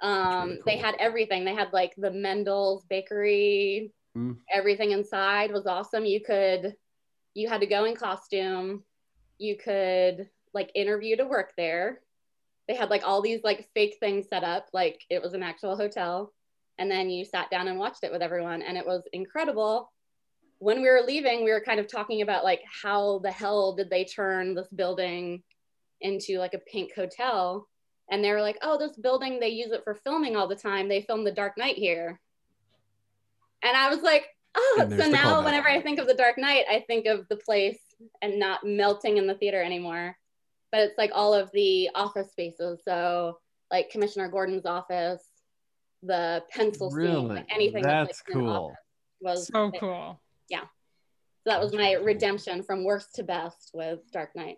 Um, 0.00 0.48
really 0.48 0.62
They 0.66 0.76
had 0.78 0.94
everything. 0.98 1.44
They 1.44 1.54
had 1.54 1.72
like 1.72 1.94
the 1.96 2.10
Mendl's 2.10 2.84
bakery. 2.84 3.92
Mm. 4.16 4.36
Everything 4.52 4.92
inside 4.92 5.52
was 5.52 5.66
awesome. 5.66 6.06
You 6.06 6.20
could, 6.20 6.76
you 7.34 7.48
had 7.48 7.60
to 7.60 7.66
go 7.66 7.84
in 7.84 7.96
costume. 7.96 8.84
You 9.38 9.56
could 9.56 10.30
like 10.54 10.70
interview 10.74 11.16
to 11.16 11.26
work 11.26 11.52
there. 11.56 12.00
They 12.68 12.74
had 12.76 12.88
like 12.88 13.06
all 13.06 13.20
these 13.20 13.40
like 13.42 13.68
fake 13.74 13.96
things 14.00 14.28
set 14.28 14.44
up, 14.44 14.68
like 14.72 15.04
it 15.10 15.20
was 15.20 15.34
an 15.34 15.42
actual 15.42 15.76
hotel 15.76 16.32
and 16.78 16.90
then 16.90 17.10
you 17.10 17.24
sat 17.24 17.50
down 17.50 17.68
and 17.68 17.78
watched 17.78 18.04
it 18.04 18.12
with 18.12 18.22
everyone 18.22 18.62
and 18.62 18.76
it 18.76 18.86
was 18.86 19.02
incredible 19.12 19.92
when 20.58 20.82
we 20.82 20.88
were 20.88 21.02
leaving 21.06 21.44
we 21.44 21.52
were 21.52 21.60
kind 21.60 21.80
of 21.80 21.86
talking 21.86 22.22
about 22.22 22.44
like 22.44 22.62
how 22.82 23.18
the 23.20 23.30
hell 23.30 23.74
did 23.74 23.90
they 23.90 24.04
turn 24.04 24.54
this 24.54 24.68
building 24.68 25.42
into 26.00 26.38
like 26.38 26.54
a 26.54 26.58
pink 26.58 26.92
hotel 26.94 27.66
and 28.10 28.22
they 28.22 28.30
were 28.30 28.42
like, 28.42 28.58
"Oh, 28.62 28.78
this 28.78 28.96
building 28.96 29.40
they 29.40 29.48
use 29.48 29.72
it 29.72 29.84
for 29.84 29.94
filming 29.94 30.36
all 30.36 30.48
the 30.48 30.56
time. 30.56 30.88
They 30.88 31.02
film 31.02 31.24
The 31.24 31.32
Dark 31.32 31.56
Knight 31.56 31.76
here." 31.76 32.20
And 33.62 33.76
I 33.76 33.88
was 33.88 34.02
like, 34.02 34.26
"Oh, 34.54 34.86
so 34.88 35.08
now 35.08 35.42
whenever 35.42 35.68
I 35.68 35.80
think 35.80 35.98
of 35.98 36.06
The 36.06 36.14
Dark 36.14 36.38
Knight, 36.38 36.66
I 36.70 36.80
think 36.86 37.06
of 37.06 37.26
the 37.28 37.36
place 37.36 37.78
and 38.20 38.38
not 38.38 38.64
melting 38.64 39.16
in 39.16 39.26
the 39.26 39.34
theater 39.34 39.62
anymore. 39.62 40.16
But 40.70 40.82
it's 40.82 40.98
like 40.98 41.12
all 41.14 41.32
of 41.32 41.50
the 41.52 41.90
office 41.94 42.30
spaces, 42.30 42.80
so 42.84 43.38
like 43.70 43.90
Commissioner 43.90 44.28
Gordon's 44.28 44.66
office, 44.66 45.22
the 46.04 46.42
pencil 46.50 46.90
scene, 46.90 46.98
Really? 47.00 47.26
like 47.36 47.46
anything 47.52 47.82
That's 47.82 48.22
like 48.28 48.36
in 48.36 48.42
cool. 48.42 48.74
was 49.20 49.46
So 49.46 49.70
cool. 49.78 50.20
Yeah. 50.48 50.60
So 50.60 51.50
that 51.50 51.60
was 51.60 51.72
my 51.72 51.92
redemption 51.94 52.62
from 52.62 52.84
worst 52.84 53.14
to 53.16 53.22
best 53.22 53.70
with 53.74 54.00
Dark 54.12 54.34
Knight. 54.36 54.56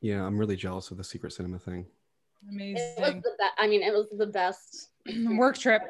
Yeah, 0.00 0.24
I'm 0.24 0.38
really 0.38 0.56
jealous 0.56 0.90
of 0.90 0.96
the 0.96 1.04
secret 1.04 1.32
cinema 1.32 1.58
thing. 1.58 1.86
Amazing. 2.50 2.76
It 2.96 3.00
was 3.00 3.14
the 3.22 3.32
best. 3.38 3.52
I 3.58 3.66
mean, 3.66 3.82
it 3.82 3.92
was 3.92 4.06
the 4.16 4.26
best. 4.26 4.90
Work 5.36 5.58
trip. 5.58 5.82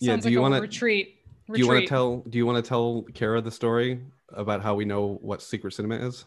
Yeah, 0.00 0.12
Sounds 0.12 0.22
do 0.22 0.28
like 0.28 0.32
you 0.32 0.38
a 0.38 0.42
wanna- 0.42 0.60
retreat? 0.60 1.12
Do 1.52 1.58
you 1.60 1.68
want 1.68 1.80
to 1.80 1.86
tell? 1.86 2.18
Do 2.28 2.38
you 2.38 2.46
want 2.46 2.62
to 2.64 2.68
tell 2.68 3.04
Kara 3.14 3.40
the 3.40 3.52
story 3.52 4.00
about 4.32 4.62
how 4.62 4.74
we 4.74 4.84
know 4.84 5.18
what 5.22 5.40
secret 5.42 5.72
cinema 5.74 5.94
is? 5.96 6.24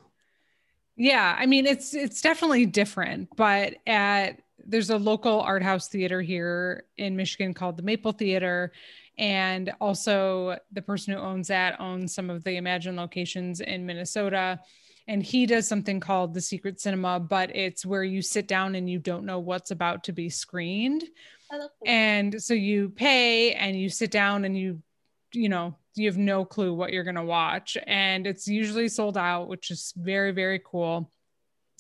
Yeah, 0.96 1.36
I 1.38 1.46
mean 1.46 1.66
it's 1.66 1.94
it's 1.94 2.22
definitely 2.22 2.66
different, 2.66 3.28
but 3.36 3.76
at 3.86 4.40
there's 4.66 4.90
a 4.90 4.98
local 4.98 5.42
art 5.42 5.64
house 5.64 5.88
theater 5.88 6.22
here 6.22 6.86
in 6.98 7.16
Michigan 7.16 7.54
called 7.54 7.78
the 7.78 7.84
Maple 7.84 8.12
Theater. 8.12 8.72
And 9.18 9.72
also 9.82 10.58
the 10.72 10.82
person 10.82 11.14
who 11.14 11.20
owns 11.20 11.50
that 11.50 11.80
owns 11.82 12.14
some 12.14 12.30
of 12.30 12.44
the 12.44 12.52
Emagine 12.52 12.96
locations 12.96 13.60
in 13.60 13.86
Minnesota. 13.86 14.60
And 15.08 15.22
he 15.22 15.46
does 15.46 15.68
something 15.68 16.00
called 16.00 16.34
the 16.34 16.42
secret 16.42 16.80
cinema, 16.80 17.20
but 17.20 17.54
it's 17.56 17.86
where 17.86 18.04
you 18.04 18.22
sit 18.22 18.48
down 18.48 18.76
and 18.76 18.90
you 18.90 19.00
don't 19.00 19.26
know 19.26 19.40
what's 19.40 19.72
about 19.72 20.04
to 20.06 20.14
be 20.14 20.30
screened. 20.30 21.04
And 21.86 22.42
so 22.42 22.54
you 22.54 22.90
pay 22.90 23.54
and 23.54 23.76
you 23.78 23.90
sit 23.90 24.12
down 24.12 24.46
and 24.46 24.58
you 24.58 24.82
you 25.34 25.50
know 25.50 25.76
you 25.96 26.08
have 26.08 26.18
no 26.18 26.46
clue 26.46 26.74
what 26.74 26.94
you're 26.94 27.04
going 27.04 27.16
to 27.16 27.24
watch. 27.24 27.78
And 27.88 28.26
it's 28.28 28.48
usually 28.48 28.88
sold 28.88 29.18
out 29.18 29.48
which 29.48 29.72
is 29.72 29.94
very 29.98 30.32
very 30.32 30.62
cool 30.64 31.12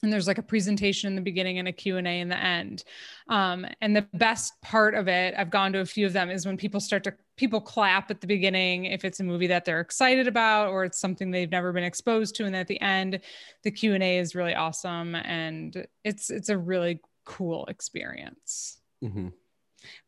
and 0.04 0.12
there's 0.12 0.28
like 0.28 0.38
a 0.38 0.44
presentation 0.44 1.08
in 1.08 1.16
the 1.16 1.22
beginning 1.22 1.60
and 1.60 1.68
a 1.68 1.72
q&a 1.72 2.00
in 2.00 2.30
the 2.30 2.38
end. 2.38 2.84
Um, 3.28 3.66
and 3.82 3.96
the 3.96 4.08
best 4.14 4.54
part 4.62 4.96
of 4.96 5.08
it 5.08 5.34
i've 5.38 5.50
gone 5.50 5.74
to 5.74 5.80
a 5.80 5.86
few 5.86 6.06
of 6.06 6.14
them 6.14 6.30
is 6.30 6.46
when 6.46 6.58
people 6.58 6.80
start 6.80 7.04
to 7.04 7.14
people 7.38 7.62
clap 7.62 8.12
at 8.12 8.22
the 8.22 8.28
beginning 8.28 8.86
if 8.86 9.06
it's 9.06 9.20
a 9.20 9.24
movie 9.24 9.48
that 9.48 9.64
they're 9.66 9.80
excited 9.80 10.28
about 10.28 10.70
or 10.70 10.84
it's 10.84 11.00
something 11.00 11.32
they've 11.32 11.52
never 11.52 11.72
been 11.72 11.84
exposed 11.84 12.36
to 12.36 12.46
and 12.46 12.56
at 12.56 12.68
the 12.68 12.80
end 12.82 13.20
the 13.64 13.72
q&a 13.72 14.18
is 14.18 14.36
really 14.36 14.56
awesome 14.56 15.16
and 15.16 15.86
it's 16.04 16.30
it's 16.30 16.50
a 16.50 16.58
really 16.58 17.00
cool 17.26 17.66
experience. 17.68 18.80
Hmm 19.02 19.28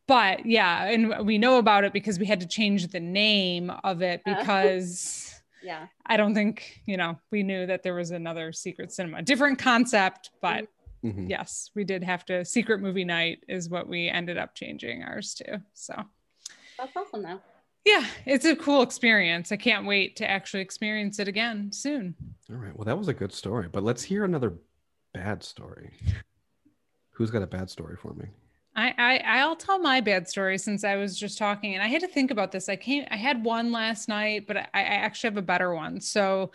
but 0.07 0.45
yeah 0.45 0.85
and 0.87 1.25
we 1.25 1.37
know 1.37 1.57
about 1.57 1.85
it 1.85 1.93
because 1.93 2.19
we 2.19 2.25
had 2.25 2.41
to 2.41 2.47
change 2.47 2.87
the 2.87 2.99
name 2.99 3.71
of 3.85 4.01
it 4.01 4.21
Oh. 4.27 4.35
because 4.35 5.30
yeah. 5.63 5.87
i 6.05 6.17
don't 6.17 6.33
think 6.33 6.81
you 6.85 6.97
know 6.97 7.17
we 7.31 7.43
knew 7.43 7.65
that 7.65 7.83
there 7.83 7.93
was 7.95 8.11
another 8.11 8.51
secret 8.51 8.91
cinema 8.91 9.21
different 9.21 9.59
concept 9.59 10.31
but 10.41 10.67
hmm 11.01 11.27
yes 11.27 11.71
we 11.75 11.83
did 11.83 12.03
have 12.03 12.23
to 12.25 12.45
secret 12.45 12.79
movie 12.79 13.03
night 13.05 13.39
is 13.47 13.69
what 13.69 13.87
we 13.87 14.07
ended 14.09 14.37
up 14.37 14.53
changing 14.55 15.03
ours 15.03 15.33
to 15.33 15.61
so 15.73 15.95
That's 16.77 16.95
awesome 16.95 17.23
though. 17.23 17.39
yeah 17.85 18.05
it's 18.25 18.45
a 18.45 18.55
cool 18.55 18.81
experience 18.83 19.51
i 19.51 19.55
can't 19.57 19.85
wait 19.87 20.15
to 20.17 20.29
actually 20.29 20.61
experience 20.61 21.17
it 21.19 21.27
again 21.27 21.71
soon 21.71 22.15
All 22.51 22.57
right. 22.57 22.75
Well, 22.75 22.85
that 22.85 22.97
was 22.97 23.07
a 23.07 23.13
good 23.13 23.31
story, 23.33 23.67
but 23.71 23.81
let's 23.83 24.03
hear 24.03 24.25
another 24.25 24.53
bad 25.13 25.41
story. 25.43 25.91
Who's 27.11 27.31
got 27.31 27.41
a 27.43 27.47
bad 27.47 27.69
story 27.69 27.95
for 27.95 28.13
me? 28.13 28.25
I, 28.81 28.93
I 28.97 29.39
I'll 29.39 29.55
tell 29.55 29.79
my 29.79 30.01
bad 30.01 30.27
story 30.27 30.57
since 30.57 30.83
I 30.83 30.95
was 30.95 31.17
just 31.17 31.37
talking 31.37 31.73
and 31.73 31.83
I 31.83 31.87
had 31.87 32.01
to 32.01 32.07
think 32.07 32.31
about 32.31 32.51
this. 32.51 32.69
I 32.69 32.75
came 32.75 33.05
I 33.11 33.17
had 33.17 33.43
one 33.43 33.71
last 33.71 34.09
night, 34.09 34.47
but 34.47 34.57
I, 34.57 34.67
I 34.73 34.81
actually 34.81 35.29
have 35.29 35.37
a 35.37 35.41
better 35.41 35.73
one. 35.73 36.01
So 36.01 36.51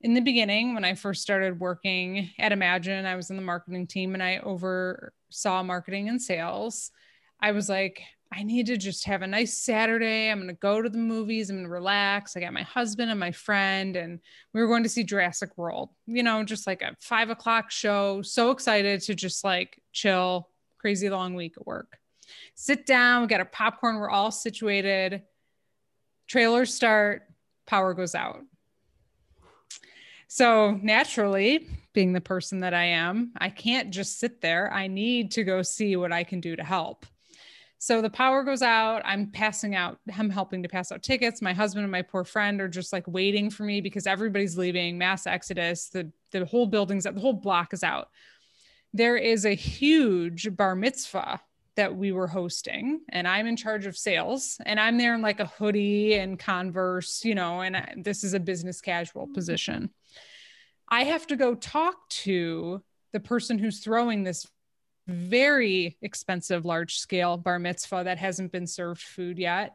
in 0.00 0.14
the 0.14 0.20
beginning, 0.20 0.74
when 0.74 0.84
I 0.84 0.94
first 0.94 1.22
started 1.22 1.58
working 1.58 2.30
at 2.38 2.52
Emagine, 2.52 3.04
I 3.04 3.16
was 3.16 3.30
in 3.30 3.36
the 3.36 3.42
marketing 3.42 3.86
team 3.86 4.14
and 4.14 4.22
I 4.22 4.38
oversaw 4.38 5.62
marketing 5.62 6.08
and 6.08 6.22
sales. 6.22 6.92
I 7.40 7.52
was 7.52 7.68
like, 7.68 8.02
I 8.32 8.42
need 8.42 8.66
to 8.66 8.76
just 8.76 9.06
have 9.06 9.22
a 9.22 9.26
nice 9.26 9.56
Saturday. 9.56 10.30
I'm 10.30 10.38
going 10.38 10.48
to 10.48 10.54
go 10.54 10.82
to 10.82 10.88
the 10.88 10.98
movies. 10.98 11.48
I'm 11.48 11.56
going 11.56 11.66
to 11.66 11.72
relax. 11.72 12.36
I 12.36 12.40
got 12.40 12.52
my 12.52 12.62
husband 12.62 13.10
and 13.10 13.18
my 13.18 13.32
friend, 13.32 13.96
and 13.96 14.20
we 14.52 14.60
were 14.60 14.66
going 14.66 14.82
to 14.82 14.88
see 14.88 15.02
Jurassic 15.02 15.56
World, 15.56 15.90
you 16.06 16.22
know, 16.22 16.44
just 16.44 16.66
like 16.66 16.82
a 16.82 16.94
five 17.00 17.30
o'clock 17.30 17.70
show. 17.70 18.20
So 18.22 18.50
excited 18.50 19.00
to 19.02 19.14
just 19.14 19.44
like 19.44 19.80
chill, 19.92 20.50
crazy 20.78 21.10
long 21.10 21.34
week 21.34 21.54
at 21.58 21.66
work. 21.66 21.98
Sit 22.54 22.86
down, 22.86 23.22
we 23.22 23.28
got 23.28 23.52
popcorn, 23.52 23.96
we're 23.96 24.10
all 24.10 24.30
situated. 24.30 25.22
Trailers 26.26 26.74
start, 26.74 27.22
power 27.66 27.94
goes 27.94 28.14
out. 28.14 28.42
So 30.28 30.78
naturally, 30.82 31.66
being 31.94 32.12
the 32.12 32.20
person 32.20 32.60
that 32.60 32.74
I 32.74 32.84
am, 32.84 33.32
I 33.38 33.48
can't 33.48 33.90
just 33.90 34.18
sit 34.20 34.42
there. 34.42 34.72
I 34.72 34.86
need 34.86 35.30
to 35.32 35.44
go 35.44 35.62
see 35.62 35.96
what 35.96 36.12
I 36.12 36.22
can 36.22 36.40
do 36.40 36.54
to 36.54 36.62
help. 36.62 37.06
So 37.78 38.02
the 38.02 38.10
power 38.10 38.42
goes 38.42 38.60
out. 38.60 39.02
I'm 39.04 39.30
passing 39.30 39.74
out. 39.74 39.98
I'm 40.16 40.28
helping 40.28 40.62
to 40.64 40.68
pass 40.68 40.92
out 40.92 41.02
tickets. 41.02 41.40
My 41.40 41.52
husband 41.52 41.84
and 41.84 41.92
my 41.92 42.02
poor 42.02 42.24
friend 42.24 42.60
are 42.60 42.68
just 42.68 42.92
like 42.92 43.06
waiting 43.06 43.50
for 43.50 43.62
me 43.62 43.80
because 43.80 44.06
everybody's 44.06 44.58
leaving. 44.58 44.98
Mass 44.98 45.26
exodus. 45.26 45.88
The 45.88 46.10
the 46.30 46.44
whole 46.44 46.66
building's 46.66 47.06
out, 47.06 47.14
the 47.14 47.20
whole 47.20 47.32
block 47.32 47.72
is 47.72 47.82
out. 47.82 48.10
There 48.92 49.16
is 49.16 49.44
a 49.44 49.54
huge 49.54 50.54
bar 50.56 50.74
mitzvah 50.74 51.40
that 51.76 51.94
we 51.94 52.10
were 52.10 52.26
hosting, 52.26 53.00
and 53.10 53.28
I'm 53.28 53.46
in 53.46 53.56
charge 53.56 53.86
of 53.86 53.96
sales. 53.96 54.58
And 54.66 54.80
I'm 54.80 54.98
there 54.98 55.14
in 55.14 55.22
like 55.22 55.38
a 55.38 55.46
hoodie 55.46 56.14
and 56.14 56.38
Converse, 56.38 57.24
you 57.24 57.34
know. 57.34 57.60
And 57.60 57.76
I, 57.76 57.94
this 57.96 58.24
is 58.24 58.34
a 58.34 58.40
business 58.40 58.80
casual 58.80 59.28
position. 59.28 59.90
I 60.88 61.04
have 61.04 61.26
to 61.28 61.36
go 61.36 61.54
talk 61.54 62.08
to 62.08 62.82
the 63.12 63.20
person 63.20 63.58
who's 63.58 63.80
throwing 63.80 64.24
this 64.24 64.46
very 65.06 65.96
expensive 66.02 66.64
large 66.64 66.98
scale 66.98 67.36
bar 67.36 67.58
mitzvah 67.58 68.04
that 68.04 68.18
hasn't 68.18 68.52
been 68.52 68.66
served 68.66 69.00
food 69.00 69.38
yet 69.38 69.74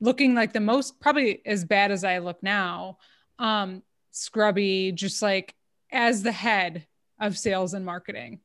looking 0.00 0.34
like 0.34 0.52
the 0.52 0.60
most 0.60 1.00
probably 1.00 1.44
as 1.44 1.64
bad 1.64 1.90
as 1.90 2.04
i 2.04 2.18
look 2.18 2.40
now 2.42 2.96
um 3.40 3.82
scrubby 4.12 4.92
just 4.92 5.20
like 5.20 5.54
as 5.90 6.22
the 6.22 6.32
head 6.32 6.86
of 7.22 7.38
sales 7.38 7.72
and 7.72 7.86
marketing 7.86 8.40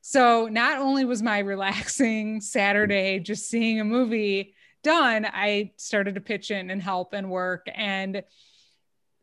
so 0.00 0.48
not 0.50 0.78
only 0.78 1.04
was 1.04 1.22
my 1.22 1.38
relaxing 1.40 2.40
saturday 2.40 3.18
just 3.18 3.48
seeing 3.48 3.80
a 3.80 3.84
movie 3.84 4.54
done 4.82 5.26
i 5.26 5.70
started 5.76 6.14
to 6.14 6.20
pitch 6.22 6.50
in 6.50 6.70
and 6.70 6.80
help 6.80 7.12
and 7.12 7.30
work 7.30 7.66
and 7.74 8.22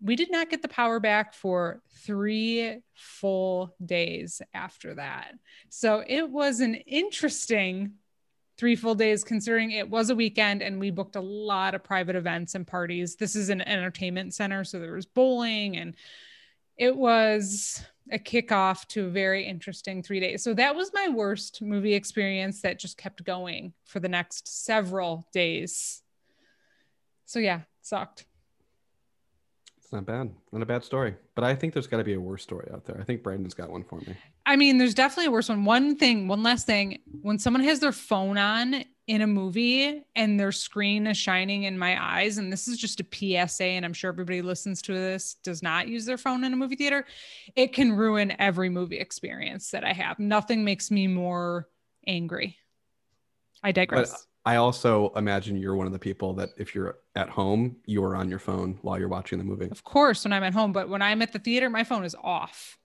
we 0.02 0.15
did 0.15 0.32
not 0.32 0.50
get 0.50 0.62
the 0.62 0.67
power 0.67 1.00
back 1.00 1.34
for 1.34 1.82
three 2.04 2.82
full 2.93 3.76
days 3.84 4.41
after 4.54 4.96
that. 4.96 5.34
So 5.70 6.04
it 6.06 6.30
was 6.30 6.60
an 6.60 6.76
interesting 6.76 7.93
three 8.58 8.76
full 8.76 8.96
days 8.96 9.24
considering 9.24 9.72
it 9.72 9.89
was 9.89 10.10
a 10.10 10.15
weekend 10.15 10.62
and 10.62 10.80
we 10.80 10.91
booked 10.91 11.15
a 11.15 11.22
lot 11.22 11.76
of 11.76 11.84
private 11.84 12.15
events 12.15 12.56
and 12.56 12.65
parties. 12.65 13.15
This 13.15 13.36
is 13.36 13.50
an 13.50 13.62
entertainment 13.62 14.34
center, 14.34 14.63
so 14.63 14.80
there 14.80 14.93
was 14.93 15.06
bowling 15.06 15.78
and 15.78 15.96
it 16.76 16.96
was 16.96 17.84
a 18.12 18.20
kickoff 18.20 18.86
to 18.88 19.06
a 19.06 19.10
very 19.10 19.46
interesting 19.46 20.02
three 20.02 20.20
days. 20.20 20.43
So 20.43 20.54
that 20.54 20.76
was 20.76 20.91
my 20.93 21.10
worst 21.10 21.62
movie 21.62 21.93
experience 21.93 22.62
that 22.62 22.80
just 22.80 22.98
kept 22.98 23.24
going 23.24 23.74
for 23.86 24.00
the 24.00 24.10
next 24.10 24.65
several 24.65 25.28
days. 25.34 26.02
So 27.26 27.39
yeah, 27.39 27.62
sucked. 27.82 28.26
It's 29.78 29.93
not 29.93 30.06
bad. 30.06 30.32
Not 30.52 30.62
a 30.62 30.65
bad 30.65 30.84
story. 30.84 31.15
But 31.34 31.46
I 31.46 31.56
think 31.56 31.74
there's 31.74 31.88
got 31.88 31.98
to 31.98 32.04
be 32.04 32.13
a 32.13 32.20
worse 32.20 32.43
story 32.43 32.70
out 32.74 32.86
there. 32.86 32.98
I 33.00 33.04
think 33.06 33.24
Brandon's 33.24 33.54
got 33.54 33.70
one 33.70 33.84
for 33.84 34.00
me. 34.02 34.17
I 34.46 34.58
mean, 34.58 34.78
there's 34.78 34.93
definitely 34.93 35.28
a 35.28 35.32
worse 35.32 35.48
one. 35.48 35.63
One 35.63 35.96
thing, 35.96 36.28
one 36.28 36.43
last 36.43 36.65
thing. 36.65 37.00
When 37.22 37.39
someone 37.39 37.63
has 37.63 37.80
their 37.80 37.93
phone 37.93 38.38
on 38.38 38.84
in 39.08 39.22
a 39.22 39.28
movie 39.28 40.04
and 40.15 40.39
their 40.39 40.52
screen 40.52 41.08
is 41.08 41.17
shining 41.17 41.63
in 41.63 41.78
my 41.78 41.98
eyes, 42.02 42.38
and 42.38 42.52
this 42.52 42.67
is 42.67 42.78
just 42.78 43.00
a 43.00 43.06
PSA, 43.10 43.63
and 43.63 43.86
I'm 43.86 43.93
sure 43.93 44.12
everybody 44.12 44.41
listens 44.41 44.82
to 44.84 44.93
this 44.93 45.36
does 45.43 45.63
not 45.63 45.88
use 45.88 46.06
their 46.06 46.17
phone 46.17 46.43
in 46.43 46.52
a 46.52 46.58
movie 46.58 46.76
theater, 46.76 47.06
it 47.56 47.74
can 47.74 47.93
ruin 47.93 48.34
every 48.38 48.70
movie 48.70 49.00
experience 49.00 49.72
that 49.72 49.86
I 49.86 49.93
have. 49.93 50.20
Nothing 50.20 50.65
makes 50.65 50.91
me 50.91 51.08
more 51.08 51.70
angry. 52.06 52.58
I 53.63 53.72
digress. 53.72 54.12
But 54.12 54.52
I 54.52 54.58
also 54.58 55.13
imagine 55.15 55.58
you're 55.58 55.76
one 55.76 55.88
of 55.88 55.93
the 55.93 56.00
people 56.00 56.34
that 56.36 56.50
if 56.58 56.76
you're 56.76 56.98
at 57.15 57.30
home, 57.30 57.78
you 57.86 58.04
are 58.04 58.15
on 58.15 58.30
your 58.30 58.39
phone 58.39 58.78
while 58.82 59.00
you're 59.00 59.08
watching 59.08 59.38
the 59.38 59.46
movie. 59.46 59.70
of 59.72 59.84
course, 59.86 60.26
when 60.26 60.34
I'm 60.34 60.43
at 60.43 60.54
home, 60.54 60.74
but 60.74 60.89
when 60.89 61.02
I'm 61.02 61.22
at 61.22 61.32
the 61.32 61.39
theater, 61.39 61.70
my 61.70 61.86
phone 61.86 62.04
is 62.04 62.15
off. 62.22 62.78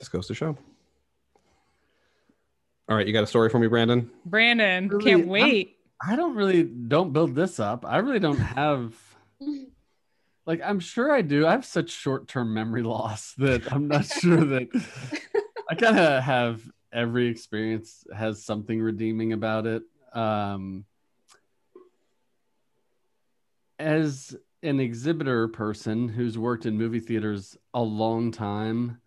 This 0.00 0.08
goes 0.08 0.26
to 0.28 0.34
show. 0.34 0.56
All 2.90 2.96
right, 2.96 3.06
you 3.06 3.12
got 3.12 3.22
a 3.22 3.26
story 3.28 3.48
for 3.48 3.60
me, 3.60 3.68
Brandon? 3.68 4.10
Brandon, 4.24 4.88
Really, 4.88 5.04
can't 5.04 5.20
I'm- 5.22 5.28
wait. 5.28 5.76
I 6.04 6.16
don't 6.16 6.34
really 6.34 6.62
don't 6.64 7.12
build 7.12 7.34
this 7.34 7.60
up. 7.60 7.84
I 7.86 7.98
really 7.98 8.18
don't 8.18 8.38
have 8.38 8.94
like 10.46 10.60
I'm 10.64 10.80
sure 10.80 11.12
I 11.12 11.20
do. 11.22 11.46
I 11.46 11.52
have 11.52 11.64
such 11.66 11.90
short-term 11.90 12.52
memory 12.54 12.82
loss 12.82 13.34
that 13.38 13.70
I'm 13.72 13.86
not 13.86 14.06
sure 14.06 14.42
that 14.44 14.68
I 15.70 15.74
kind 15.74 15.98
of 15.98 16.22
have 16.22 16.62
every 16.92 17.28
experience 17.28 18.04
has 18.16 18.42
something 18.42 18.80
redeeming 18.80 19.34
about 19.34 19.66
it. 19.66 19.82
Um, 20.14 20.86
as 23.78 24.34
an 24.62 24.80
exhibitor 24.80 25.48
person 25.48 26.08
who's 26.08 26.36
worked 26.38 26.64
in 26.66 26.78
movie 26.78 27.00
theaters 27.00 27.56
a 27.74 27.82
long 27.82 28.30
time, 28.32 28.99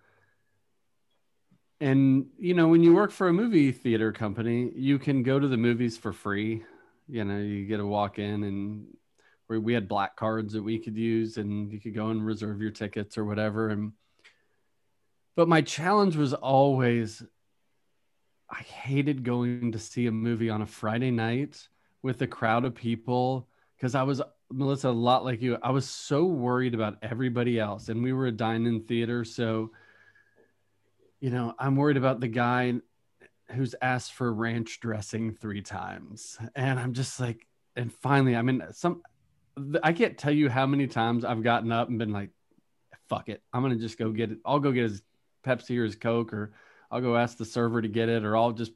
and 1.83 2.27
you 2.39 2.53
know, 2.53 2.69
when 2.69 2.81
you 2.81 2.93
work 2.93 3.11
for 3.11 3.27
a 3.27 3.33
movie 3.33 3.73
theater 3.73 4.13
company, 4.13 4.71
you 4.73 4.97
can 4.97 5.21
go 5.21 5.37
to 5.37 5.49
the 5.49 5.57
movies 5.57 5.97
for 5.97 6.13
free. 6.13 6.63
You 7.09 7.25
know, 7.25 7.37
you 7.37 7.65
get 7.65 7.77
to 7.77 7.85
walk 7.85 8.19
in 8.19 8.43
and 8.43 8.87
we, 9.49 9.59
we 9.59 9.73
had 9.73 9.89
black 9.89 10.15
cards 10.15 10.53
that 10.53 10.63
we 10.63 10.79
could 10.79 10.95
use 10.95 11.35
and 11.35 11.69
you 11.73 11.81
could 11.81 11.93
go 11.93 12.07
and 12.07 12.25
reserve 12.25 12.61
your 12.61 12.71
tickets 12.71 13.17
or 13.17 13.25
whatever. 13.25 13.67
And 13.67 13.91
but 15.35 15.49
my 15.49 15.61
challenge 15.61 16.15
was 16.15 16.33
always 16.33 17.21
I 18.49 18.61
hated 18.61 19.25
going 19.25 19.73
to 19.73 19.79
see 19.79 20.07
a 20.07 20.11
movie 20.11 20.49
on 20.49 20.61
a 20.61 20.65
Friday 20.65 21.11
night 21.11 21.67
with 22.01 22.21
a 22.21 22.27
crowd 22.27 22.63
of 22.63 22.75
people 22.75 23.49
because 23.75 23.93
I 23.93 24.03
was 24.03 24.21
Melissa 24.49 24.87
a 24.87 24.91
lot 24.91 25.25
like 25.25 25.41
you. 25.41 25.57
I 25.61 25.71
was 25.71 25.89
so 25.89 26.23
worried 26.23 26.75
about 26.75 26.97
everybody 27.01 27.59
else, 27.59 27.89
and 27.89 28.01
we 28.01 28.13
were 28.13 28.27
a 28.27 28.31
dine-in 28.31 28.81
theater, 28.81 29.25
so 29.25 29.71
you 31.23 31.29
know 31.29 31.53
I'm 31.57 31.77
worried 31.77 31.95
about 31.95 32.19
the 32.19 32.27
guy 32.27 32.73
who's 33.51 33.75
asked 33.81 34.11
for 34.11 34.33
ranch 34.33 34.81
dressing 34.81 35.31
three 35.31 35.61
times, 35.61 36.37
and 36.53 36.77
I'm 36.77 36.91
just 36.91 37.17
like, 37.17 37.47
and 37.77 37.93
finally, 37.93 38.35
I 38.35 38.41
mean, 38.41 38.61
some 38.73 39.01
I 39.81 39.93
can't 39.93 40.17
tell 40.17 40.33
you 40.33 40.49
how 40.49 40.65
many 40.65 40.85
times 40.85 41.23
I've 41.23 41.41
gotten 41.41 41.71
up 41.71 41.87
and 41.87 41.97
been 41.97 42.11
like, 42.11 42.31
"Fuck 43.07 43.29
it, 43.29 43.41
I'm 43.53 43.61
gonna 43.61 43.77
just 43.77 43.97
go 43.97 44.11
get 44.11 44.31
it. 44.31 44.39
I'll 44.43 44.59
go 44.59 44.73
get 44.73 44.83
his 44.83 45.01
Pepsi 45.45 45.79
or 45.79 45.85
his 45.85 45.95
Coke 45.95 46.33
or." 46.33 46.51
I'll 46.91 47.01
go 47.01 47.17
ask 47.17 47.37
the 47.37 47.45
server 47.45 47.81
to 47.81 47.87
get 47.87 48.07
it, 48.07 48.23
or 48.23 48.37
I'll 48.37 48.51
just 48.51 48.73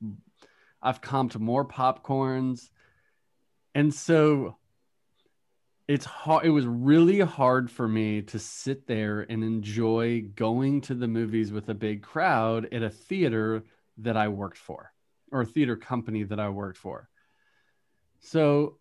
I've 0.82 1.02
comped 1.02 1.38
more 1.38 1.64
popcorns. 1.64 2.72
And 3.76 3.94
so 3.94 4.58
it's 5.88 6.06
hard 6.06 6.46
it 6.46 6.50
was 6.50 6.66
really 6.66 7.22
hard 7.22 7.72
for 7.72 7.88
me 7.88 8.22
to 8.22 8.40
sit 8.40 8.88
there 8.88 9.22
and 9.22 9.44
enjoy 9.44 10.22
going 10.36 10.82
to 10.82 10.94
the 10.94 11.08
movies 11.08 11.52
with 11.52 11.70
a 11.70 11.74
big 11.74 12.02
crowd 12.02 12.68
at 12.74 12.84
a 12.84 12.90
theater 12.90 13.64
that 13.98 14.18
I 14.18 14.28
worked 14.28 14.58
for 14.58 14.92
or 15.32 15.42
a 15.42 15.46
theater 15.46 15.76
company 15.76 16.24
that 16.24 16.40
I 16.40 16.50
worked 16.50 16.78
for. 16.78 17.10
So 18.20 18.78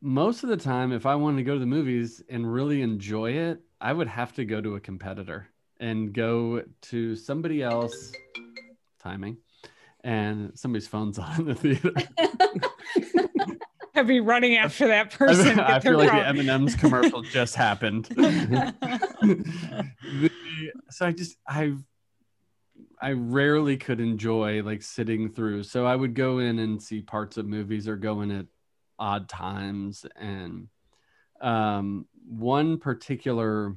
most 0.00 0.42
of 0.42 0.48
the 0.48 0.56
time 0.56 0.92
if 0.92 1.06
I 1.06 1.14
wanted 1.14 1.38
to 1.38 1.42
go 1.42 1.54
to 1.54 1.60
the 1.60 1.66
movies 1.66 2.22
and 2.28 2.50
really 2.50 2.82
enjoy 2.82 3.32
it, 3.32 3.60
I 3.80 3.92
would 3.92 4.08
have 4.08 4.32
to 4.34 4.44
go 4.44 4.60
to 4.60 4.76
a 4.76 4.80
competitor 4.80 5.48
and 5.78 6.12
go 6.12 6.62
to 6.82 7.16
somebody 7.16 7.62
else 7.62 8.12
timing 8.98 9.36
and 10.02 10.52
somebody's 10.54 10.88
phone's 10.88 11.18
on 11.18 11.40
in 11.40 11.46
the 11.46 11.54
theater 11.54 11.92
I'd 13.98 14.06
be 14.06 14.20
running 14.20 14.56
after 14.56 14.86
that 14.88 15.10
person. 15.10 15.58
I, 15.58 15.76
I 15.76 15.80
feel 15.80 15.98
like 15.98 16.10
the 16.10 16.26
M&M's 16.28 16.76
commercial 16.76 17.22
just 17.22 17.56
happened. 17.56 18.06
so 20.90 21.06
I 21.06 21.12
just 21.12 21.36
I 21.46 21.74
I 23.00 23.12
rarely 23.12 23.76
could 23.76 24.00
enjoy 24.00 24.62
like 24.62 24.82
sitting 24.82 25.30
through. 25.30 25.64
So 25.64 25.84
I 25.86 25.96
would 25.96 26.14
go 26.14 26.38
in 26.38 26.58
and 26.58 26.82
see 26.82 27.02
parts 27.02 27.36
of 27.36 27.46
movies 27.46 27.88
or 27.88 27.96
go 27.96 28.20
in 28.20 28.30
at 28.30 28.46
odd 28.98 29.28
times 29.28 30.06
and 30.16 30.68
um 31.40 32.06
one 32.28 32.78
particular 32.78 33.76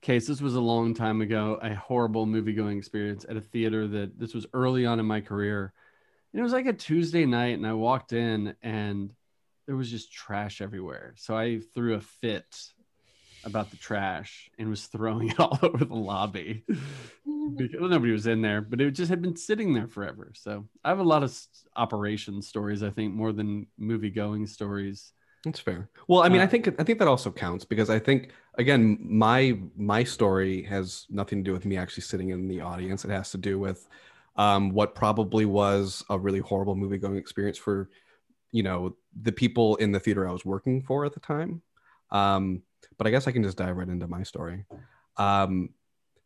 case. 0.00 0.26
This 0.26 0.40
was 0.40 0.54
a 0.54 0.60
long 0.60 0.94
time 0.94 1.20
ago, 1.20 1.58
a 1.60 1.74
horrible 1.74 2.26
movie 2.26 2.52
going 2.52 2.78
experience 2.78 3.26
at 3.28 3.36
a 3.36 3.40
theater 3.40 3.86
that 3.88 4.18
this 4.18 4.34
was 4.34 4.46
early 4.52 4.86
on 4.86 5.00
in 5.00 5.06
my 5.06 5.20
career. 5.20 5.72
And 6.36 6.42
it 6.42 6.44
was 6.44 6.52
like 6.52 6.66
a 6.66 6.74
Tuesday 6.74 7.24
night, 7.24 7.56
and 7.56 7.66
I 7.66 7.72
walked 7.72 8.12
in 8.12 8.54
and 8.62 9.10
there 9.66 9.74
was 9.74 9.90
just 9.90 10.12
trash 10.12 10.60
everywhere. 10.60 11.14
So 11.16 11.34
I 11.34 11.60
threw 11.74 11.94
a 11.94 12.00
fit 12.02 12.44
about 13.42 13.70
the 13.70 13.78
trash 13.78 14.50
and 14.58 14.68
was 14.68 14.84
throwing 14.84 15.30
it 15.30 15.40
all 15.40 15.58
over 15.62 15.82
the 15.82 15.94
lobby 15.94 16.62
because 16.68 17.80
well, 17.80 17.88
nobody 17.88 18.12
was 18.12 18.26
in 18.26 18.42
there, 18.42 18.60
but 18.60 18.82
it 18.82 18.90
just 18.90 19.08
had 19.08 19.22
been 19.22 19.34
sitting 19.34 19.72
there 19.72 19.88
forever. 19.88 20.32
So 20.34 20.66
I 20.84 20.90
have 20.90 20.98
a 20.98 21.04
lot 21.04 21.22
of 21.22 21.34
operation 21.74 22.42
stories, 22.42 22.82
I 22.82 22.90
think, 22.90 23.14
more 23.14 23.32
than 23.32 23.66
movie 23.78 24.10
going 24.10 24.46
stories. 24.46 25.14
That's 25.42 25.60
fair. 25.60 25.88
Well, 26.06 26.22
I 26.22 26.28
mean, 26.28 26.42
uh, 26.42 26.44
I 26.44 26.48
think 26.48 26.68
I 26.78 26.84
think 26.84 26.98
that 26.98 27.08
also 27.08 27.30
counts 27.30 27.64
because 27.64 27.88
I 27.88 27.98
think 27.98 28.32
again, 28.58 28.98
my 29.00 29.58
my 29.74 30.04
story 30.04 30.64
has 30.64 31.06
nothing 31.08 31.42
to 31.42 31.44
do 31.48 31.52
with 31.54 31.64
me 31.64 31.78
actually 31.78 32.02
sitting 32.02 32.28
in 32.28 32.46
the 32.46 32.60
audience. 32.60 33.06
It 33.06 33.10
has 33.10 33.30
to 33.30 33.38
do 33.38 33.58
with 33.58 33.88
um, 34.36 34.70
what 34.70 34.94
probably 34.94 35.44
was 35.44 36.04
a 36.10 36.18
really 36.18 36.38
horrible 36.40 36.74
movie 36.74 36.98
going 36.98 37.16
experience 37.16 37.58
for, 37.58 37.88
you 38.52 38.62
know, 38.62 38.96
the 39.22 39.32
people 39.32 39.76
in 39.76 39.92
the 39.92 40.00
theater 40.00 40.28
I 40.28 40.32
was 40.32 40.44
working 40.44 40.82
for 40.82 41.04
at 41.04 41.14
the 41.14 41.20
time. 41.20 41.62
Um, 42.10 42.62
but 42.98 43.06
I 43.06 43.10
guess 43.10 43.26
I 43.26 43.32
can 43.32 43.42
just 43.42 43.58
dive 43.58 43.76
right 43.76 43.88
into 43.88 44.06
my 44.06 44.22
story. 44.22 44.64
Um, 45.16 45.70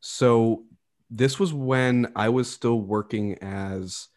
so 0.01 0.65
this 1.11 1.39
was 1.39 1.53
when 1.53 2.13
I 2.17 2.29
was 2.29 2.51
still 2.51 2.81
working 2.81 3.39
as 3.43 4.09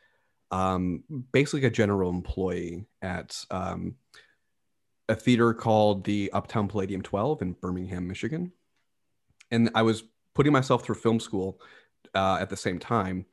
um, 0.51 1.03
basically 1.31 1.65
a 1.65 1.71
general 1.71 2.11
employee 2.11 2.85
at 3.01 3.43
um, 3.49 3.95
a 5.09 5.15
theater 5.15 5.53
called 5.53 6.03
the 6.03 6.31
Uptown 6.31 6.67
Palladium 6.67 7.01
12 7.01 7.41
in 7.41 7.53
Birmingham, 7.53 8.07
Michigan. 8.07 8.51
And 9.51 9.71
I 9.75 9.81
was 9.81 10.03
putting 10.35 10.53
myself 10.53 10.83
through 10.83 10.95
film 10.95 11.19
school 11.19 11.59
uh, 12.13 12.37
at 12.39 12.49
the 12.49 12.57
same 12.57 12.79
time. 12.79 13.25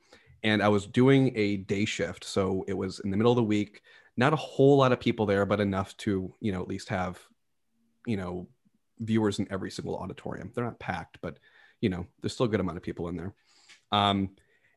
And 0.42 0.62
I 0.62 0.68
was 0.68 0.86
doing 0.86 1.32
a 1.36 1.58
day 1.58 1.84
shift. 1.84 2.24
So 2.24 2.64
it 2.66 2.72
was 2.72 3.00
in 3.00 3.10
the 3.10 3.16
middle 3.16 3.32
of 3.32 3.36
the 3.36 3.42
week, 3.42 3.82
not 4.16 4.32
a 4.32 4.36
whole 4.36 4.76
lot 4.76 4.92
of 4.92 5.00
people 5.00 5.26
there, 5.26 5.46
but 5.46 5.60
enough 5.60 5.96
to, 5.98 6.34
you 6.40 6.52
know, 6.52 6.60
at 6.60 6.68
least 6.68 6.88
have, 6.88 7.18
you 8.06 8.16
know, 8.16 8.48
viewers 8.98 9.38
in 9.38 9.46
every 9.50 9.70
single 9.70 9.96
auditorium. 9.96 10.52
They're 10.54 10.64
not 10.64 10.78
packed, 10.78 11.18
but, 11.20 11.38
you 11.80 11.88
know, 11.88 12.06
there's 12.20 12.32
still 12.32 12.46
a 12.46 12.48
good 12.48 12.60
amount 12.60 12.76
of 12.76 12.82
people 12.82 13.08
in 13.08 13.16
there. 13.16 13.34
Um, 13.92 14.30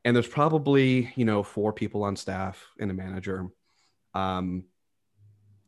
and 0.06 0.16
there's 0.16 0.28
probably, 0.28 1.14
you 1.16 1.26
know, 1.26 1.44
four 1.44 1.72
people 1.72 2.04
on 2.04 2.16
staff 2.16 2.66
and 2.80 2.92
a 2.92 2.94
manager. 2.94 3.48
Um, 4.14 4.66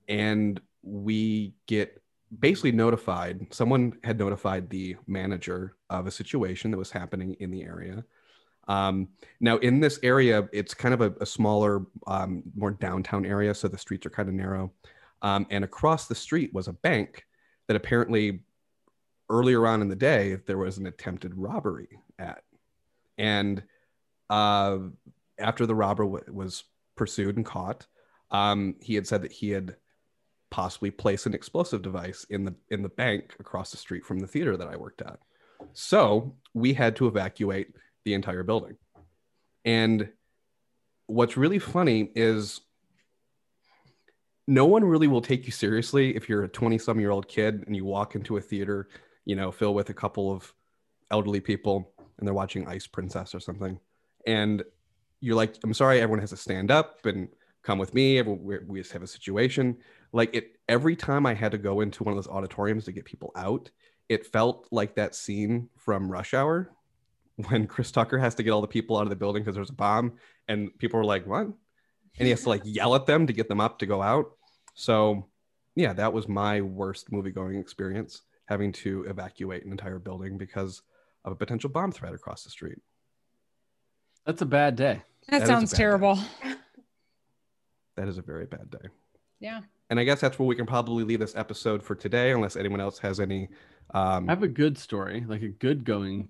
and 0.07 0.59
we 0.83 1.55
get 1.67 2.01
basically 2.39 2.71
notified 2.71 3.47
someone 3.51 3.93
had 4.03 4.19
notified 4.19 4.69
the 4.69 4.95
manager 5.07 5.75
of 5.89 6.07
a 6.07 6.11
situation 6.11 6.71
that 6.71 6.77
was 6.77 6.91
happening 6.91 7.35
in 7.39 7.51
the 7.51 7.63
area 7.63 8.03
um, 8.67 9.07
now 9.39 9.57
in 9.57 9.79
this 9.79 9.99
area 10.03 10.47
it's 10.51 10.73
kind 10.73 10.93
of 10.93 11.01
a, 11.01 11.13
a 11.21 11.25
smaller 11.25 11.85
um, 12.07 12.43
more 12.55 12.71
downtown 12.71 13.25
area 13.25 13.53
so 13.53 13.67
the 13.67 13.77
streets 13.77 14.05
are 14.05 14.11
kind 14.11 14.29
of 14.29 14.35
narrow 14.35 14.71
um, 15.21 15.45
and 15.49 15.63
across 15.63 16.07
the 16.07 16.15
street 16.15 16.53
was 16.53 16.67
a 16.67 16.73
bank 16.73 17.25
that 17.67 17.75
apparently 17.75 18.41
earlier 19.29 19.65
on 19.67 19.81
in 19.81 19.87
the 19.87 19.95
day 19.95 20.37
there 20.45 20.57
was 20.57 20.77
an 20.77 20.87
attempted 20.87 21.33
robbery 21.35 21.99
at 22.19 22.43
and 23.17 23.63
uh, 24.29 24.77
after 25.39 25.65
the 25.65 25.75
robber 25.75 26.03
w- 26.03 26.23
was 26.31 26.63
pursued 26.95 27.37
and 27.37 27.45
caught 27.45 27.85
um, 28.31 28.75
he 28.81 28.95
had 28.95 29.07
said 29.07 29.21
that 29.21 29.31
he 29.31 29.49
had 29.49 29.75
possibly 30.49 30.91
placed 30.91 31.25
an 31.25 31.33
explosive 31.33 31.81
device 31.81 32.25
in 32.29 32.45
the 32.45 32.55
in 32.69 32.81
the 32.81 32.89
bank 32.89 33.35
across 33.39 33.71
the 33.71 33.77
street 33.77 34.05
from 34.05 34.19
the 34.19 34.27
theater 34.27 34.55
that 34.57 34.67
I 34.67 34.77
worked 34.77 35.01
at. 35.01 35.19
So 35.73 36.35
we 36.53 36.73
had 36.73 36.95
to 36.97 37.07
evacuate 37.07 37.75
the 38.05 38.13
entire 38.13 38.43
building. 38.43 38.77
And 39.65 40.09
what's 41.07 41.37
really 41.37 41.59
funny 41.59 42.11
is 42.15 42.61
no 44.47 44.65
one 44.65 44.83
really 44.83 45.07
will 45.07 45.21
take 45.21 45.45
you 45.45 45.51
seriously 45.51 46.15
if 46.15 46.29
you're 46.29 46.43
a 46.43 46.47
20 46.47 46.77
some 46.77 46.99
year 46.99 47.11
old 47.11 47.27
kid 47.27 47.63
and 47.65 47.75
you 47.75 47.83
walk 47.83 48.15
into 48.15 48.37
a 48.37 48.41
theater, 48.41 48.87
you 49.25 49.35
know, 49.35 49.51
filled 49.51 49.75
with 49.75 49.89
a 49.89 49.93
couple 49.93 50.31
of 50.31 50.53
elderly 51.11 51.39
people 51.39 51.91
and 52.17 52.27
they're 52.27 52.33
watching 52.33 52.67
Ice 52.67 52.87
Princess 52.87 53.35
or 53.35 53.39
something. 53.39 53.79
And 54.25 54.63
you're 55.19 55.35
like, 55.35 55.55
I'm 55.63 55.73
sorry, 55.73 55.99
everyone 55.99 56.19
has 56.19 56.29
to 56.29 56.37
stand 56.37 56.71
up 56.71 57.05
and 57.05 57.27
come 57.63 57.79
with 57.79 57.93
me. 57.93 58.21
We 58.21 58.79
just 58.79 58.91
have 58.93 59.03
a 59.03 59.07
situation 59.07 59.77
like 60.15 60.33
it 60.33 60.55
every 60.69 60.95
time 60.95 61.25
I 61.25 61.33
had 61.33 61.51
to 61.51 61.57
go 61.57 61.81
into 61.81 62.05
one 62.05 62.13
of 62.13 62.17
those 62.17 62.33
auditoriums 62.33 62.85
to 62.85 62.93
get 62.93 63.03
people 63.03 63.33
out, 63.35 63.69
it 64.07 64.25
felt 64.25 64.65
like 64.71 64.95
that 64.95 65.13
scene 65.13 65.67
from 65.75 66.09
Rush 66.09 66.33
Hour 66.33 66.71
when 67.49 67.67
Chris 67.67 67.91
Tucker 67.91 68.17
has 68.17 68.35
to 68.35 68.43
get 68.43 68.51
all 68.51 68.61
the 68.61 68.67
people 68.67 68.97
out 68.97 69.03
of 69.03 69.09
the 69.09 69.15
building 69.15 69.43
because 69.43 69.55
there's 69.55 69.69
a 69.69 69.73
bomb 69.73 70.13
and 70.47 70.77
people 70.77 70.99
are 70.99 71.05
like, 71.05 71.25
"What?" 71.25 71.45
And 71.45 71.55
he 72.25 72.29
has 72.29 72.43
to 72.43 72.49
like 72.49 72.61
yell 72.63 72.95
at 72.95 73.05
them 73.05 73.27
to 73.27 73.33
get 73.33 73.49
them 73.49 73.59
up 73.59 73.79
to 73.79 73.85
go 73.85 74.01
out. 74.01 74.31
So, 74.73 75.27
yeah, 75.75 75.93
that 75.93 76.13
was 76.13 76.27
my 76.27 76.61
worst 76.61 77.11
movie 77.11 77.31
going 77.31 77.59
experience 77.59 78.21
having 78.45 78.71
to 78.71 79.05
evacuate 79.05 79.65
an 79.65 79.71
entire 79.71 79.99
building 79.99 80.37
because 80.37 80.81
of 81.25 81.33
a 81.33 81.35
potential 81.35 81.69
bomb 81.69 81.91
threat 81.91 82.13
across 82.13 82.43
the 82.43 82.49
street. 82.49 82.77
That's 84.25 84.41
a 84.41 84.45
bad 84.45 84.75
day. 84.75 85.01
That, 85.29 85.39
that 85.39 85.47
sounds 85.47 85.73
terrible. 85.73 86.15
Day. 86.15 86.53
That 87.95 88.07
is 88.07 88.17
a 88.17 88.21
very 88.21 88.45
bad 88.45 88.69
day. 88.69 88.89
Yeah 89.39 89.61
and 89.89 89.99
I 89.99 90.03
guess 90.03 90.19
that's 90.19 90.39
where 90.39 90.47
we 90.47 90.55
can 90.55 90.65
probably 90.65 91.03
leave 91.03 91.19
this 91.19 91.35
episode 91.35 91.83
for 91.83 91.95
today, 91.95 92.31
unless 92.31 92.55
anyone 92.55 92.81
else 92.81 92.97
has 92.99 93.19
any. 93.19 93.49
Um, 93.93 94.27
I 94.29 94.31
have 94.31 94.43
a 94.43 94.47
good 94.47 94.77
story, 94.77 95.23
like 95.27 95.43
a 95.43 95.49
good 95.49 95.85
going. 95.85 96.29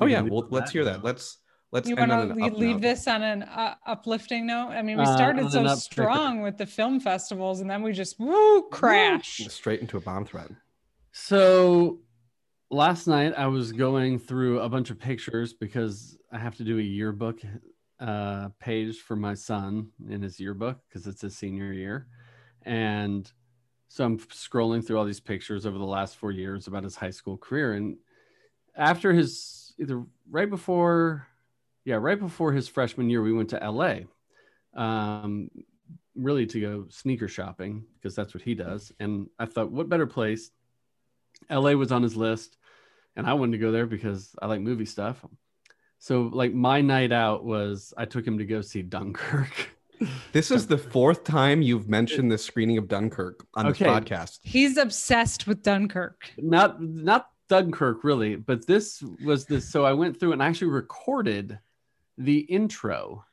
Oh 0.00 0.06
yeah, 0.06 0.20
well 0.20 0.46
let's 0.50 0.70
hear 0.70 0.84
that. 0.84 1.04
Let's 1.04 1.38
let's 1.72 1.88
You 1.88 1.96
end 1.96 2.10
want 2.10 2.22
on 2.22 2.30
an 2.32 2.38
to 2.38 2.44
up 2.44 2.52
leave 2.58 2.80
this 2.80 3.06
on 3.08 3.22
an 3.22 3.42
uh, 3.42 3.74
uplifting 3.86 4.46
note? 4.46 4.68
I 4.70 4.82
mean, 4.82 4.98
we 4.98 5.04
Uh, 5.04 5.14
started 5.16 5.44
on 5.44 5.50
so 5.50 5.64
up- 5.64 5.78
strong 5.78 6.42
with 6.42 6.58
the 6.58 6.66
film 6.66 7.00
festivals, 7.00 7.60
and 7.60 7.68
then 7.70 7.82
we 7.82 7.92
just 7.92 8.18
woo 8.18 8.68
crash. 8.70 9.38
straight 9.48 9.80
into 9.80 9.96
a 9.96 10.00
bomb 10.00 10.24
threat. 10.24 10.50
So 11.12 12.00
last 12.70 13.06
night 13.06 13.34
I 13.36 13.46
was 13.46 13.72
going 13.72 14.18
through 14.18 14.60
a 14.60 14.68
bunch 14.68 14.90
of 14.90 14.98
pictures 14.98 15.52
because 15.52 16.18
I 16.32 16.38
have 16.38 16.56
to 16.56 16.64
do 16.64 16.78
a 16.78 16.82
yearbook 16.82 17.40
uh, 18.00 18.48
page 18.58 18.98
for 18.98 19.14
my 19.16 19.34
son 19.34 19.88
in 20.08 20.22
his 20.22 20.40
yearbook 20.40 20.78
because 20.88 21.06
it's 21.06 21.20
his 21.22 21.36
senior 21.36 21.72
year. 21.72 22.08
And 22.62 23.30
so 23.88 24.04
I'm 24.04 24.18
scrolling 24.18 24.84
through 24.84 24.98
all 24.98 25.04
these 25.04 25.20
pictures 25.20 25.66
over 25.66 25.78
the 25.78 25.84
last 25.84 26.16
four 26.16 26.32
years 26.32 26.66
about 26.66 26.82
his 26.82 26.96
high 26.96 27.10
school 27.10 27.36
career. 27.36 27.74
And 27.74 27.96
after 28.76 29.12
his 29.12 29.63
either 29.78 30.04
right 30.30 30.48
before, 30.48 31.26
yeah, 31.84 31.96
right 31.96 32.18
before 32.18 32.52
his 32.52 32.68
freshman 32.68 33.10
year, 33.10 33.22
we 33.22 33.32
went 33.32 33.50
to 33.50 33.56
LA 33.70 34.00
um, 34.74 35.50
really 36.14 36.46
to 36.46 36.60
go 36.60 36.86
sneaker 36.88 37.28
shopping 37.28 37.84
because 37.94 38.14
that's 38.14 38.34
what 38.34 38.42
he 38.42 38.54
does. 38.54 38.92
And 39.00 39.28
I 39.38 39.46
thought, 39.46 39.70
what 39.70 39.88
better 39.88 40.06
place? 40.06 40.50
LA 41.50 41.72
was 41.72 41.92
on 41.92 42.02
his 42.02 42.16
list, 42.16 42.56
and 43.16 43.26
I 43.26 43.34
wanted 43.34 43.52
to 43.52 43.58
go 43.58 43.70
there 43.72 43.86
because 43.86 44.34
I 44.40 44.46
like 44.46 44.60
movie 44.60 44.86
stuff. 44.86 45.24
So, 45.98 46.30
like, 46.32 46.52
my 46.52 46.80
night 46.80 47.12
out 47.12 47.44
was 47.44 47.92
I 47.96 48.04
took 48.04 48.26
him 48.26 48.38
to 48.38 48.44
go 48.44 48.60
see 48.60 48.82
Dunkirk. 48.82 49.70
This 50.32 50.50
is 50.50 50.66
the 50.66 50.76
fourth 50.76 51.22
time 51.22 51.62
you've 51.62 51.88
mentioned 51.88 52.30
this 52.30 52.44
screening 52.44 52.76
of 52.78 52.88
Dunkirk 52.88 53.46
on 53.54 53.66
this 53.68 53.80
Okay. 53.80 53.88
podcast. 53.88 54.40
He's 54.42 54.76
obsessed 54.76 55.46
with 55.46 55.62
Dunkirk. 55.62 56.30
not 56.36 56.82
not 56.82 57.28
Dunkirk 57.48 58.04
really, 58.04 58.36
but 58.36 58.66
this 58.66 59.02
was 59.24 59.44
this. 59.46 59.68
So 59.70 59.84
I 59.84 59.92
went 59.92 60.18
through 60.18 60.32
and 60.32 60.42
I 60.42 60.46
actually 60.46 60.68
recorded 60.70 61.58
the 62.18 62.38
intro. 62.38 63.24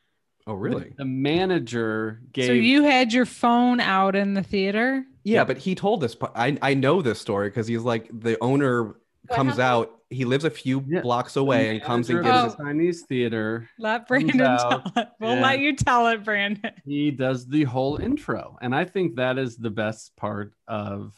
Oh, 0.47 0.53
really? 0.53 0.93
The 0.97 1.05
manager 1.05 2.21
gave. 2.33 2.47
So 2.47 2.53
you 2.53 2.83
had 2.83 3.13
your 3.13 3.25
phone 3.25 3.79
out 3.79 4.15
in 4.15 4.33
the 4.33 4.43
theater? 4.43 5.05
Yeah, 5.23 5.43
but 5.43 5.57
he 5.59 5.75
told 5.75 6.01
this. 6.01 6.15
I 6.35 6.57
I 6.61 6.73
know 6.73 7.01
this 7.01 7.19
story 7.19 7.49
because 7.49 7.67
he's 7.67 7.81
like 7.83 8.09
the 8.11 8.37
owner 8.41 8.83
What 8.85 8.97
comes 9.35 9.49
happened? 9.57 9.61
out. 9.89 9.97
He 10.09 10.25
lives 10.25 10.43
a 10.43 10.49
few 10.49 10.83
Yeah. 10.89 11.01
blocks 11.01 11.35
away 11.37 11.69
and 11.69 11.81
comes 11.81 12.09
and 12.09 12.19
manager 12.21 12.41
gives. 12.41 12.53
of 12.53 12.57
the 12.57 12.63
Chinese 12.65 13.01
theater. 13.03 13.69
Let 13.79 14.07
Brandon 14.07 14.37
tell 14.37 14.83
it. 14.97 15.07
We'll 15.21 15.35
yeah. 15.35 15.41
let 15.41 15.59
you 15.59 15.75
tell 15.75 16.07
it, 16.07 16.23
Brandon. 16.25 16.71
he 16.85 17.11
does 17.11 17.47
the 17.47 17.63
whole 17.63 17.97
intro 17.97 18.57
and 18.61 18.75
i 18.75 18.83
think 18.83 19.15
that 19.15 19.37
is 19.37 19.55
the 19.57 19.69
best 19.69 20.13
part 20.17 20.53
of 20.67 21.13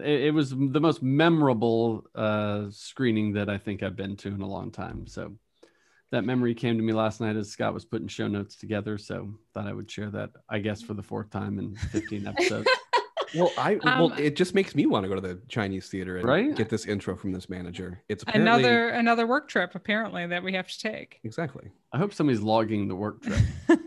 it, 0.00 0.24
it 0.26 0.30
was 0.34 0.50
the 0.50 0.80
most 0.80 1.02
memorable 1.02 2.04
uh 2.14 2.64
screening 2.70 3.32
that 3.34 3.48
i 3.48 3.58
think 3.58 3.82
i've 3.82 3.96
been 3.96 4.16
to 4.16 4.28
in 4.28 4.40
a 4.40 4.46
long 4.48 4.70
time 4.70 5.06
so 5.06 5.32
that 6.12 6.24
memory 6.24 6.54
came 6.54 6.76
to 6.76 6.82
me 6.82 6.92
last 6.92 7.20
night 7.20 7.36
as 7.36 7.50
scott 7.50 7.74
was 7.74 7.84
putting 7.84 8.08
show 8.08 8.28
notes 8.28 8.56
together 8.56 8.96
so 8.98 9.32
thought 9.54 9.66
i 9.66 9.72
would 9.72 9.90
share 9.90 10.10
that 10.10 10.30
i 10.48 10.58
guess 10.58 10.80
for 10.82 10.94
the 10.94 11.02
fourth 11.02 11.30
time 11.30 11.58
in 11.58 11.74
15 11.92 12.26
episodes 12.32 12.68
Well, 13.34 13.52
I 13.58 13.74
well, 13.82 14.12
Um, 14.12 14.18
it 14.18 14.36
just 14.36 14.54
makes 14.54 14.74
me 14.76 14.86
want 14.86 15.02
to 15.02 15.08
go 15.08 15.16
to 15.16 15.20
the 15.20 15.40
Chinese 15.48 15.88
theater 15.88 16.16
and 16.18 16.24
Right? 16.26 16.54
get 16.54 16.68
this 16.68 16.86
intro 16.86 17.16
from 17.16 17.32
this 17.32 17.48
manager. 17.50 18.00
It's 18.08 18.22
apparently 18.22 18.62
Another 18.62 18.88
another 18.90 19.26
work 19.26 19.48
trip 19.48 19.74
apparently 19.74 20.24
that 20.28 20.44
we 20.44 20.52
have 20.52 20.68
to 20.68 20.78
take. 20.78 21.18
exactly. 21.24 21.70
i 21.92 21.98
hope 21.98 22.14
somebody's 22.14 22.40
logging 22.40 22.86
the 22.86 22.94
work 22.94 23.20
trip 23.22 23.40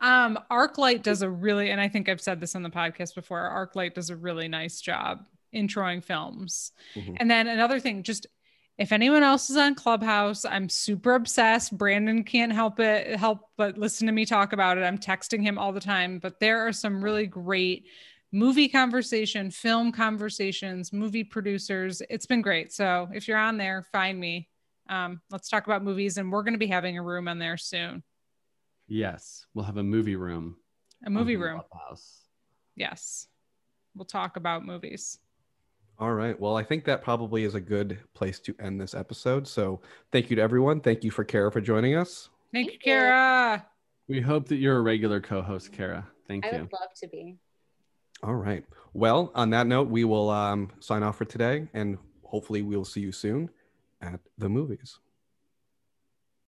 um, 0.00 0.38
ArcLight 0.50 1.02
does 1.02 1.22
a 1.22 1.30
really, 1.30 1.70
and 1.70 1.80
I 1.80 1.88
think 1.88 2.08
I've 2.08 2.20
said 2.20 2.40
this 2.40 2.54
on 2.54 2.62
the 2.62 2.70
podcast 2.70 3.14
before. 3.14 3.40
ArcLight 3.40 3.94
does 3.94 4.10
a 4.10 4.16
really 4.16 4.48
nice 4.48 4.80
job 4.80 5.26
introing 5.54 6.02
films. 6.02 6.72
Mhm. 6.94 7.16
And 7.20 7.30
then 7.30 7.48
another 7.48 7.80
thing, 7.80 8.02
just 8.02 8.26
if 8.78 8.92
anyone 8.92 9.22
else 9.22 9.50
is 9.50 9.56
on 9.56 9.74
Clubhouse, 9.74 10.44
I'm 10.44 10.68
super 10.68 11.14
obsessed. 11.14 11.76
Brandon 11.76 12.24
can't 12.24 12.52
help 12.52 12.80
it, 12.80 13.14
help 13.16 13.50
but 13.58 13.76
listen 13.76 14.06
to 14.06 14.12
me 14.12 14.24
talk 14.24 14.54
about 14.54 14.78
it. 14.78 14.84
I'm 14.84 14.96
texting 14.96 15.42
him 15.42 15.58
all 15.58 15.72
the 15.72 15.80
time. 15.80 16.18
But 16.18 16.40
there 16.40 16.66
are 16.66 16.72
some 16.72 17.04
really 17.04 17.26
great 17.26 17.86
movie 18.32 18.68
conversation, 18.68 19.50
film 19.50 19.92
conversations, 19.92 20.92
movie 20.92 21.24
producers. 21.24 22.00
It's 22.08 22.26
been 22.26 22.40
great. 22.40 22.72
So 22.72 23.08
if 23.12 23.28
you're 23.28 23.36
on 23.36 23.58
there, 23.58 23.82
find 23.92 24.18
me. 24.18 24.48
Um, 24.88 25.20
let's 25.30 25.48
talk 25.48 25.66
about 25.66 25.84
movies, 25.84 26.16
and 26.16 26.32
we're 26.32 26.42
going 26.42 26.54
to 26.54 26.58
be 26.58 26.66
having 26.66 26.96
a 26.96 27.02
room 27.02 27.28
on 27.28 27.38
there 27.38 27.56
soon. 27.56 28.02
Yes 28.90 29.46
we'll 29.54 29.64
have 29.64 29.76
a 29.78 29.82
movie 29.82 30.16
room 30.16 30.56
A 31.06 31.10
movie 31.10 31.36
room. 31.36 31.62
Clubhouse. 31.70 32.24
Yes. 32.76 33.28
We'll 33.94 34.04
talk 34.04 34.36
about 34.36 34.66
movies. 34.66 35.18
All 35.98 36.12
right. 36.12 36.38
Well, 36.38 36.56
I 36.56 36.62
think 36.62 36.84
that 36.84 37.02
probably 37.02 37.44
is 37.44 37.54
a 37.54 37.60
good 37.60 37.98
place 38.14 38.38
to 38.40 38.54
end 38.60 38.80
this 38.80 38.94
episode. 38.94 39.46
So 39.48 39.80
thank 40.12 40.28
you 40.30 40.36
to 40.36 40.42
everyone. 40.42 40.80
Thank 40.80 41.04
you 41.04 41.10
for 41.10 41.24
Kara 41.24 41.50
for 41.52 41.60
joining 41.60 41.94
us. 41.96 42.28
Thank, 42.52 42.66
you, 42.66 42.72
Thank 42.72 42.86
you. 42.86 42.92
Kara. 42.92 43.66
we 44.08 44.20
hope 44.20 44.48
that 44.48 44.56
you're 44.56 44.76
a 44.78 44.82
regular 44.82 45.20
co-host 45.20 45.72
kara 45.72 46.06
thank 46.28 46.44
I 46.46 46.50
you 46.50 46.56
I 46.56 46.60
would 46.62 46.72
love 46.72 46.90
to 46.96 47.08
be. 47.08 47.36
All 48.22 48.34
right. 48.34 48.64
Well, 48.92 49.30
on 49.34 49.50
that 49.50 49.66
note, 49.66 49.88
we 49.88 50.04
will 50.04 50.30
um, 50.30 50.70
sign 50.80 51.02
off 51.02 51.16
for 51.16 51.24
today, 51.24 51.68
and 51.74 51.96
hopefully, 52.24 52.62
we'll 52.62 52.84
see 52.84 53.00
you 53.00 53.12
soon 53.12 53.48
at 54.02 54.20
the 54.38 54.48
movies. 54.48 54.98